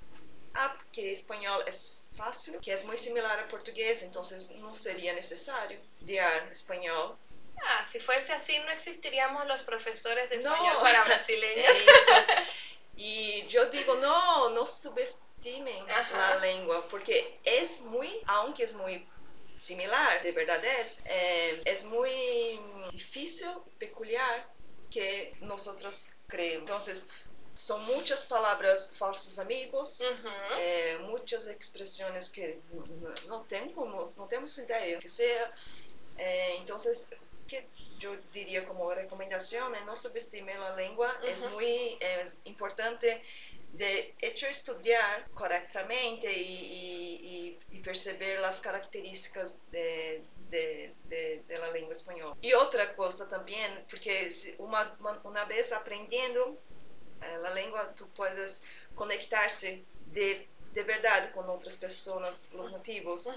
ah, 0.54 0.76
que 0.92 1.00
espanhol 1.12 1.62
é 1.62 1.72
fácil, 2.16 2.60
que 2.60 2.70
é 2.70 2.76
muito 2.84 3.00
similar 3.00 3.38
ao 3.40 3.48
português, 3.48 4.02
então 4.02 4.22
não 4.60 4.74
seria 4.74 5.12
necessário 5.14 5.78
estudar 6.00 6.52
espanhol. 6.52 7.18
Ah, 7.64 7.84
si 7.84 8.00
fuese 8.00 8.32
así 8.32 8.58
no 8.60 8.70
existiríamos 8.72 9.46
los 9.46 9.62
profesores 9.62 10.28
de 10.30 10.38
No. 10.38 10.50
español 10.50 10.80
para 10.80 10.98
É 10.98 11.04
brasileños. 11.04 11.76
isso. 11.76 12.52
E 12.94 13.46
eu 13.50 13.70
digo, 13.70 13.94
não, 13.94 14.50
não 14.50 14.66
subestimem 14.66 15.82
Ajá. 15.90 16.32
a 16.32 16.34
língua, 16.46 16.82
porque 16.82 17.34
é 17.44 17.64
muito, 17.84 18.22
aunque 18.26 18.62
é 18.62 18.70
muito 18.72 19.06
similar, 19.56 20.22
de 20.22 20.30
verdade 20.32 20.66
é, 20.66 20.82
é, 21.06 21.62
é 21.64 21.82
muito 21.84 22.88
difícil, 22.90 23.50
peculiar, 23.78 24.48
que 24.90 25.32
nós 25.40 25.66
creemos. 26.28 26.64
Então, 26.64 26.78
são 27.54 27.78
muitas 27.80 28.24
palavras 28.24 28.96
falsos 28.96 29.38
amigos, 29.38 30.00
Ujú. 30.00 30.28
é, 30.58 30.98
muitas 30.98 31.46
expressões 31.46 32.28
que 32.28 32.58
não 33.26 33.44
tem 33.44 33.68
como, 33.70 34.12
não 34.16 34.26
temos 34.26 34.56
ideia 34.58 34.98
que 34.98 35.08
seja. 35.08 35.52
É, 36.16 36.56
então, 36.56 36.76
que 37.46 37.66
eu 38.02 38.16
diria 38.30 38.62
como 38.62 38.88
recomendação 38.92 39.74
é 39.74 39.84
não 39.84 39.96
subestimar 39.96 40.60
a 40.60 40.70
língua. 40.76 41.08
É 41.22 41.34
Uhum. 41.34 41.50
muito 41.50 42.04
é, 42.04 42.26
importante 42.46 43.22
de 43.74 44.14
hecho 44.22 44.46
estudar 44.46 45.28
corretamente 45.34 46.26
e, 46.26 47.56
e, 47.56 47.58
e 47.72 47.80
perceber 47.80 48.36
as 48.44 48.60
características 48.60 49.60
de, 49.70 50.20
de, 50.50 50.90
de, 51.08 51.38
de 51.48 51.58
la 51.58 51.70
língua 51.70 51.92
espanhola. 51.92 52.36
E 52.42 52.54
outra 52.54 52.86
coisa 52.88 53.26
também, 53.26 53.56
porque 53.88 54.28
uma, 54.58 54.82
uma 55.24 55.44
vez 55.46 55.72
aprendendo 55.72 56.58
eh, 57.22 57.46
a 57.46 57.54
língua, 57.54 57.94
tu 57.94 58.08
puedes 58.10 58.64
conectar-se 58.94 59.84
de 60.12 60.48
de 60.74 60.82
verdad 60.84 61.30
con 61.32 61.48
otras 61.48 61.76
personas, 61.76 62.48
los 62.52 62.72
nativos, 62.72 63.28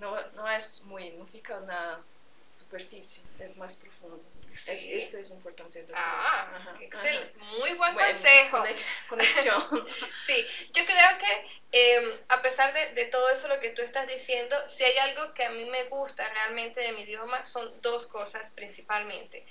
no, 0.00 0.30
no 0.34 0.50
es 0.50 0.84
muy, 0.84 1.10
no 1.12 1.26
fica 1.26 1.58
na 1.60 1.98
superficie, 2.00 3.24
es 3.40 3.56
más 3.56 3.76
profundo. 3.76 4.24
esto 4.52 5.18
es 5.18 5.30
importante. 5.32 5.84
Ah, 5.92 6.76
excelente. 6.80 7.36
Muy 7.58 7.74
buen 7.74 7.94
consejo. 7.94 8.64
conexión. 9.08 9.60
sí, 10.26 10.46
yo 10.72 10.84
creo 10.84 11.18
que 11.18 11.48
em, 11.72 12.20
a 12.28 12.40
pesar 12.42 12.72
de, 12.72 12.92
de, 12.92 13.06
todo 13.06 13.28
eso 13.30 13.48
lo 13.48 13.58
que 13.58 13.70
tú 13.70 13.82
estás 13.82 14.06
diciendo, 14.06 14.56
si 14.68 14.84
hay 14.84 14.96
algo 14.98 15.34
que 15.34 15.44
a 15.44 15.50
mí 15.50 15.64
me 15.64 15.84
gusta 15.84 16.28
realmente 16.28 16.80
de 16.80 16.92
mi 16.92 17.02
idioma, 17.02 17.42
son 17.42 17.72
dos 17.82 18.06
cosas 18.06 18.50
principalmente. 18.50 19.44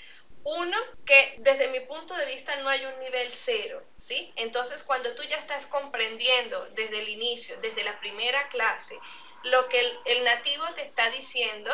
Uno, 0.46 0.78
que 1.06 1.36
desde 1.40 1.70
mi 1.70 1.80
punto 1.82 2.14
de 2.16 2.26
vista 2.26 2.56
no 2.58 2.70
hay 2.70 2.84
un 2.86 3.00
nivel 3.00 3.32
cero, 3.32 3.82
¿sí? 3.98 4.32
Entonces, 4.36 4.84
cuando 4.84 5.16
tú 5.16 5.24
ya 5.24 5.38
estás 5.38 5.68
comprendiendo 5.68 6.68
desde 6.72 7.00
el 7.00 7.10
inicio, 7.10 7.58
desde 7.62 7.84
la 7.84 7.98
primera 8.00 8.50
clase, 8.50 9.00
lo 9.44 9.70
que 9.70 9.80
el, 10.06 10.24
nativo 10.24 10.66
te 10.74 10.84
está 10.84 11.10
diciendo, 11.12 11.72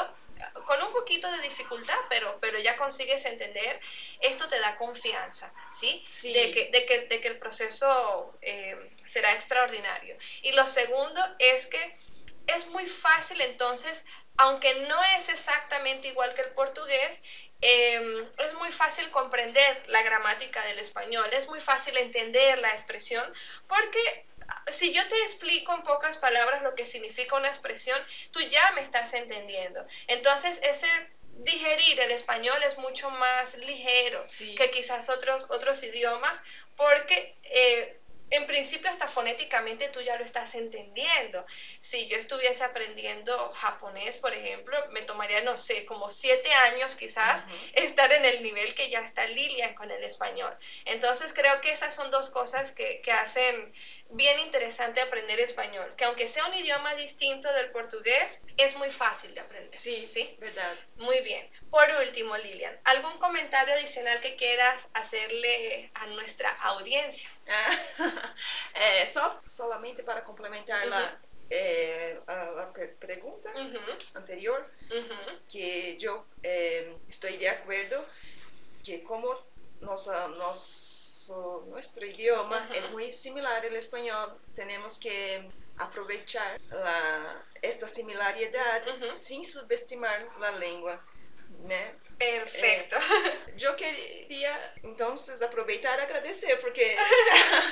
con 0.65 0.81
un 0.83 0.91
poquito 0.91 1.31
de 1.31 1.41
dificultad, 1.41 1.97
pero, 2.09 2.37
pero 2.39 2.59
ya 2.59 2.77
consigues 2.77 3.25
entender, 3.25 3.79
esto 4.21 4.47
te 4.47 4.59
da 4.59 4.77
confianza, 4.77 5.51
¿sí? 5.71 6.05
De, 6.23 6.51
que, 6.51 6.69
de, 6.71 6.85
que, 6.85 6.99
de, 7.07 7.21
que, 7.21 7.27
el 7.27 7.39
proceso 7.39 8.37
eh, 8.41 8.77
será 9.03 9.33
extraordinario. 9.33 10.15
Y 10.43 10.51
lo 10.51 10.65
segundo 10.67 11.21
es 11.39 11.65
que 11.65 11.97
es 12.47 12.67
muy 12.67 12.85
fácil 12.87 13.41
entonces, 13.41 14.05
aunque 14.37 14.73
no 14.87 15.03
es 15.17 15.29
exactamente 15.29 16.07
igual 16.07 16.33
que 16.33 16.41
el 16.41 16.51
portugués, 16.51 17.21
Em, 17.61 18.27
es 18.37 18.53
muy 18.53 18.71
fácil 18.71 19.09
comprender 19.11 19.83
la 19.87 20.01
gramática 20.01 20.63
del 20.65 20.79
español, 20.79 21.27
es 21.33 21.49
muy 21.49 21.59
fácil 21.59 21.97
entender 21.97 22.57
la 22.59 22.71
expresión, 22.71 23.25
porque 23.67 24.25
si 24.67 24.93
yo 24.93 25.07
te 25.07 25.21
explico 25.23 25.73
en 25.73 25.83
pocas 25.83 26.17
palabras 26.17 26.63
lo 26.63 26.75
que 26.75 26.85
significa 26.85 27.35
una 27.35 27.49
expresión, 27.49 27.99
tú 28.31 28.39
ya 28.41 28.71
me 28.71 28.81
estás 28.81 29.13
entendiendo. 29.13 29.85
Entonces, 30.07 30.59
ese 30.63 30.87
digerir 31.39 31.99
el 31.99 32.11
español 32.11 32.61
es 32.63 32.77
mucho 32.77 33.09
más 33.11 33.55
ligero 33.57 34.25
que 34.57 34.71
quizás 34.71 35.09
otros, 35.09 35.49
otros 35.51 35.83
idiomas, 35.83 36.41
porque 36.75 37.37
eh, 37.43 37.98
en 38.29 38.47
principio 38.47 38.89
hasta 38.89 39.07
fonéticamente 39.07 39.89
tú 39.89 40.01
ya 40.01 40.17
lo 40.17 40.23
estás 40.23 40.55
entendiendo. 40.55 41.45
Si 41.79 42.07
yo 42.07 42.17
estuviese 42.17 42.63
aprendiendo 42.63 43.51
japonés, 43.53 44.17
por 44.17 44.33
ejemplo, 44.33 44.77
me 44.91 45.01
tomaría, 45.01 45.41
no 45.41 45.57
sé, 45.57 45.85
como 45.85 46.09
siete 46.09 46.51
años 46.53 46.95
quizás 46.95 47.45
estar 47.73 48.11
en 48.11 48.25
el 48.25 48.43
nivel 48.43 48.73
que 48.75 48.89
ya 48.89 48.99
está 48.99 49.25
Lilian 49.25 49.73
con 49.75 49.89
el 49.91 50.03
español. 50.03 50.55
Entonces 50.85 51.33
creo 51.33 51.59
que 51.61 51.71
esas 51.71 51.95
son 51.95 52.11
dos 52.11 52.29
cosas 52.29 52.71
que, 52.71 53.01
que 53.01 53.11
hacen 53.11 53.73
bien 54.09 54.39
interesante 54.39 55.01
aprender 55.01 55.39
español, 55.39 55.93
que 55.95 56.05
aunque 56.05 56.27
sea 56.27 56.45
un 56.45 56.53
idioma 56.53 56.95
distinto 56.95 57.51
del 57.53 57.71
portugués, 57.71 58.43
es 58.57 58.75
muy 58.75 58.89
fácil 58.89 59.33
de 59.35 59.41
aprender. 59.41 59.77
Sí, 59.77 60.07
sí, 60.07 60.35
verdad. 60.39 60.75
Muy 60.97 61.21
bien. 61.21 61.47
Por 61.69 61.89
último, 61.91 62.35
Lilian, 62.37 62.77
¿algún 62.83 63.17
comentario 63.19 63.75
adicional 63.75 64.19
que 64.21 64.35
quieras 64.35 64.87
hacerle 64.93 65.91
a 65.93 66.07
nuestra 66.07 66.49
audiencia? 66.49 67.29
Eh, 68.75 69.07
solamente 69.45 70.03
para 70.03 70.23
complementar 70.23 70.85
la, 70.87 71.19
eh, 71.49 72.19
la, 72.27 72.71
pregunta 72.99 73.49
anterior, 74.13 74.69
que 75.51 75.97
yo 75.99 76.25
eh, 76.43 76.95
estoy 77.07 77.37
de 77.37 77.49
acuerdo 77.49 78.05
que 78.83 79.03
como 79.03 79.29
nos, 79.81 80.07
nos 80.37 81.25
nuestro 81.67 82.05
idioma 82.05 82.69
es 82.73 82.91
muy 82.91 83.13
similar 83.13 83.63
al 83.63 83.75
español, 83.75 84.35
tenemos 84.55 84.97
que 84.97 85.51
aprovechar 85.77 86.59
esta 87.61 87.87
similaridad 87.87 88.83
sin 89.15 89.45
subestimar 89.45 90.27
la 90.39 90.51
lengua. 90.53 90.99
Perfecto. 92.19 92.97
Eh, 92.97 93.53
yo 93.55 93.75
quería 93.77 94.75
entonces 94.83 95.41
aprovechar 95.41 95.97
y 95.99 96.01
agradecer 96.03 96.59
porque 96.59 96.97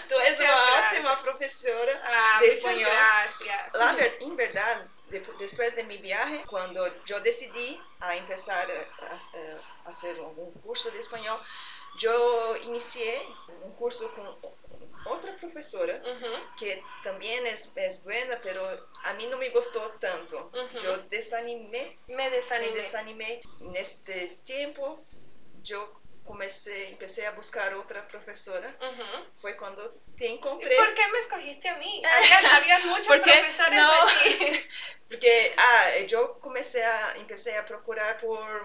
tú 0.10 0.16
eres 0.20 0.40
una 0.40 0.56
ótima 0.90 1.22
profesora 1.22 2.02
ah, 2.06 2.40
de 2.40 2.48
español. 2.48 2.90
Gracias. 2.90 3.74
La, 3.74 3.98
en 4.22 4.36
verdad, 4.38 4.90
después 5.38 5.76
de 5.76 5.84
mi 5.84 5.98
viaje, 5.98 6.46
cuando 6.48 6.88
yo 7.04 7.20
decidí 7.20 7.80
a 8.00 8.16
empezar 8.16 8.68
a, 8.72 9.86
a 9.86 9.90
hacer 9.90 10.20
un 10.22 10.54
curso 10.62 10.90
de 10.92 11.00
español, 11.00 11.42
yo 11.98 12.56
inicié 12.64 13.22
un 13.64 13.76
curso 13.76 14.14
con 14.14 14.57
otra 15.10 15.36
profesora 15.38 16.02
que 16.58 16.84
también 17.04 17.46
es, 17.48 17.72
es, 17.76 18.04
buena, 18.04 18.40
pero 18.42 18.62
a 19.04 19.14
mí 19.14 19.28
no 19.28 19.38
me 19.38 19.50
gustó 19.50 19.82
tanto. 20.00 20.52
Yo 20.82 20.98
desanimé. 21.10 21.98
Me 22.08 22.30
desanimé. 22.30 22.72
Me 22.72 22.82
desanimé. 22.82 23.42
En 23.62 23.76
este 23.76 24.40
tiempo 24.44 25.04
yo 25.64 26.02
comencé, 26.28 26.90
empecé 26.90 27.26
a 27.26 27.32
buscar 27.32 27.74
otra 27.76 28.08
profesora. 28.08 28.70
Fue 29.36 29.56
cuando 29.56 29.82
te 30.18 30.28
encontré. 30.28 30.76
¿Por 30.76 30.94
qué 30.94 31.08
me 31.12 31.20
escogiste 31.20 31.70
a 31.70 31.78
mí? 31.78 32.04
Había, 32.18 32.56
había 32.56 32.80
muchos 32.86 33.08
profesores 33.08 33.78
no, 33.78 33.92
Porque 35.08 35.54
ah, 35.58 35.90
yo 36.08 36.40
comencé 36.40 36.84
a, 36.84 37.16
empecé 37.16 37.58
a 37.58 37.66
procurar 37.66 38.20
por 38.20 38.62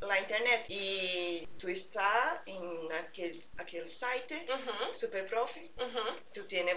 la 0.00 0.18
internet. 0.18 0.66
Y 0.68 1.46
tú 1.58 1.68
estás 1.68 2.40
en 2.46 2.92
aquel, 2.92 3.42
aquel 3.58 3.88
site, 3.88 4.46
Super 4.92 5.26
Profi, 5.26 5.70
tú 6.32 6.44
tienes 6.46 6.76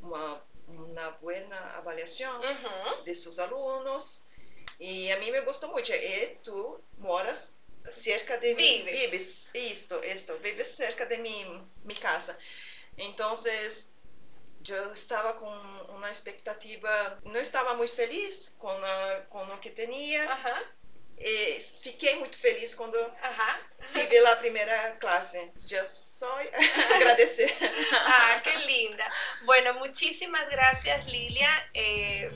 una, 0.00 0.44
una, 0.66 1.08
buena 1.20 1.76
avaliación 1.76 2.40
de 3.04 3.14
sus 3.14 3.38
alumnos 3.38 4.24
y 4.78 5.10
a 5.10 5.18
mí 5.18 5.30
me 5.30 5.40
gustó 5.40 5.68
mucho. 5.68 5.94
Y 5.94 6.38
tú 6.42 6.80
moras 6.98 7.58
cerca 7.90 8.36
de 8.38 8.54
mi, 8.54 8.82
vives, 8.82 9.50
esto, 9.54 10.02
esto, 10.02 10.38
vives 10.38 10.76
cerca 10.76 11.06
de 11.06 11.18
mi, 11.18 11.44
mi 11.84 11.94
casa. 11.94 12.38
Entonces, 12.96 13.94
yo 14.60 14.92
estaba 14.92 15.36
con 15.36 15.50
una 15.90 16.08
expectativa, 16.08 17.18
no 17.24 17.38
estaba 17.38 17.74
muy 17.74 17.88
feliz 17.88 18.56
con, 18.58 18.76
con 19.28 19.48
lo 19.48 19.60
que 19.60 19.70
tenía, 19.70 20.28
e 21.20 21.60
fiquei 21.82 22.16
muito 22.16 22.36
feliz 22.36 22.74
quando 22.74 22.96
tive 23.92 24.18
a 24.18 24.36
primeira 24.36 24.96
clase. 25.00 25.52
Já 25.66 25.84
só 25.84 26.32
agradecer. 26.94 27.52
ah, 27.92 28.40
qué 28.42 28.56
linda. 28.56 29.04
Bueno, 29.42 29.74
muchísimas 29.74 30.48
gracias 30.48 31.06
Lilia. 31.06 31.70
Eh, 31.74 32.32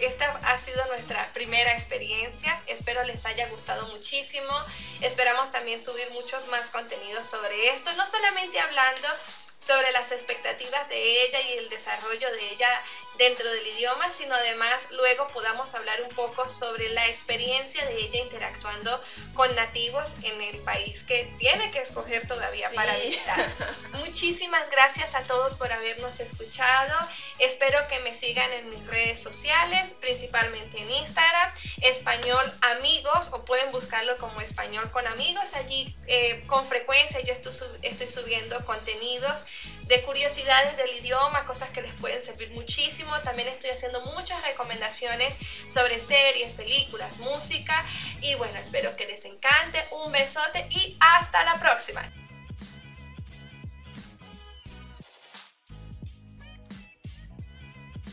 esta 0.00 0.28
ha 0.30 0.58
sido 0.58 0.84
nuestra 0.86 1.24
primera 1.32 1.72
experiencia. 1.72 2.60
Espero 2.66 3.02
les 3.04 3.24
haya 3.26 3.48
gustado 3.48 3.86
muchísimo. 3.88 4.52
Esperamos 5.00 5.50
también 5.52 5.80
subir 5.80 6.10
muchos 6.10 6.46
más 6.48 6.70
contenidos 6.70 7.28
sobre 7.28 7.68
esto, 7.68 7.92
no 7.94 8.06
solamente 8.06 8.58
hablando 8.58 9.08
sobre 9.64 9.90
las 9.92 10.12
expectativas 10.12 10.88
de 10.88 11.22
ella 11.24 11.40
y 11.40 11.52
el 11.58 11.70
desarrollo 11.70 12.30
de 12.32 12.50
ella 12.50 12.68
dentro 13.16 13.50
del 13.50 13.66
idioma, 13.66 14.10
sino 14.10 14.34
además 14.34 14.88
luego 14.90 15.28
podamos 15.28 15.74
hablar 15.74 16.02
un 16.02 16.14
poco 16.14 16.48
sobre 16.48 16.88
la 16.90 17.08
experiencia 17.08 17.84
de 17.86 17.96
ella 17.96 18.18
interactuando 18.18 19.00
con 19.32 19.54
nativos 19.54 20.16
en 20.22 20.40
el 20.42 20.58
país 20.60 21.04
que 21.04 21.32
tiene 21.38 21.70
que 21.70 21.78
escoger 21.78 22.26
todavía 22.26 22.68
para 22.74 22.94
visitar. 22.96 23.52
Muchísimas 23.92 24.68
gracias 24.70 25.14
a 25.14 25.22
todos 25.22 25.56
por 25.56 25.72
habernos 25.72 26.20
escuchado. 26.20 26.94
Espero 27.38 27.78
que 27.88 28.00
me 28.00 28.14
sigan 28.14 28.52
en 28.52 28.68
mis 28.68 28.86
redes 28.86 29.22
sociales, 29.22 29.94
principalmente 30.00 30.78
en 30.78 30.90
Instagram, 30.90 31.52
español 31.82 32.52
amigos, 32.60 33.30
o 33.32 33.44
pueden 33.44 33.70
buscarlo 33.72 34.16
como 34.18 34.40
español 34.40 34.90
con 34.90 35.06
amigos. 35.06 35.54
Allí 35.54 35.96
eh, 36.06 36.44
con 36.48 36.66
frecuencia 36.66 37.20
yo 37.20 37.32
estoy, 37.32 37.52
estoy 37.82 38.08
subiendo 38.08 38.64
contenidos 38.64 39.44
de 39.86 40.02
curiosidades 40.02 40.76
del 40.76 40.96
idioma, 40.96 41.46
cosas 41.46 41.70
que 41.70 41.82
les 41.82 41.92
pueden 41.94 42.20
servir 42.22 42.50
muchísimo. 42.50 43.10
También 43.22 43.48
estoy 43.48 43.70
haciendo 43.70 44.00
muchas 44.02 44.42
recomendaciones 44.42 45.36
sobre 45.68 46.00
series, 46.00 46.52
películas, 46.54 47.18
música 47.18 47.84
y 48.20 48.34
bueno, 48.36 48.58
espero 48.58 48.96
que 48.96 49.06
les 49.06 49.24
encante. 49.24 49.84
Un 49.90 50.12
besote 50.12 50.66
y 50.70 50.96
hasta 51.00 51.44
la 51.44 51.58
próxima. 51.58 52.02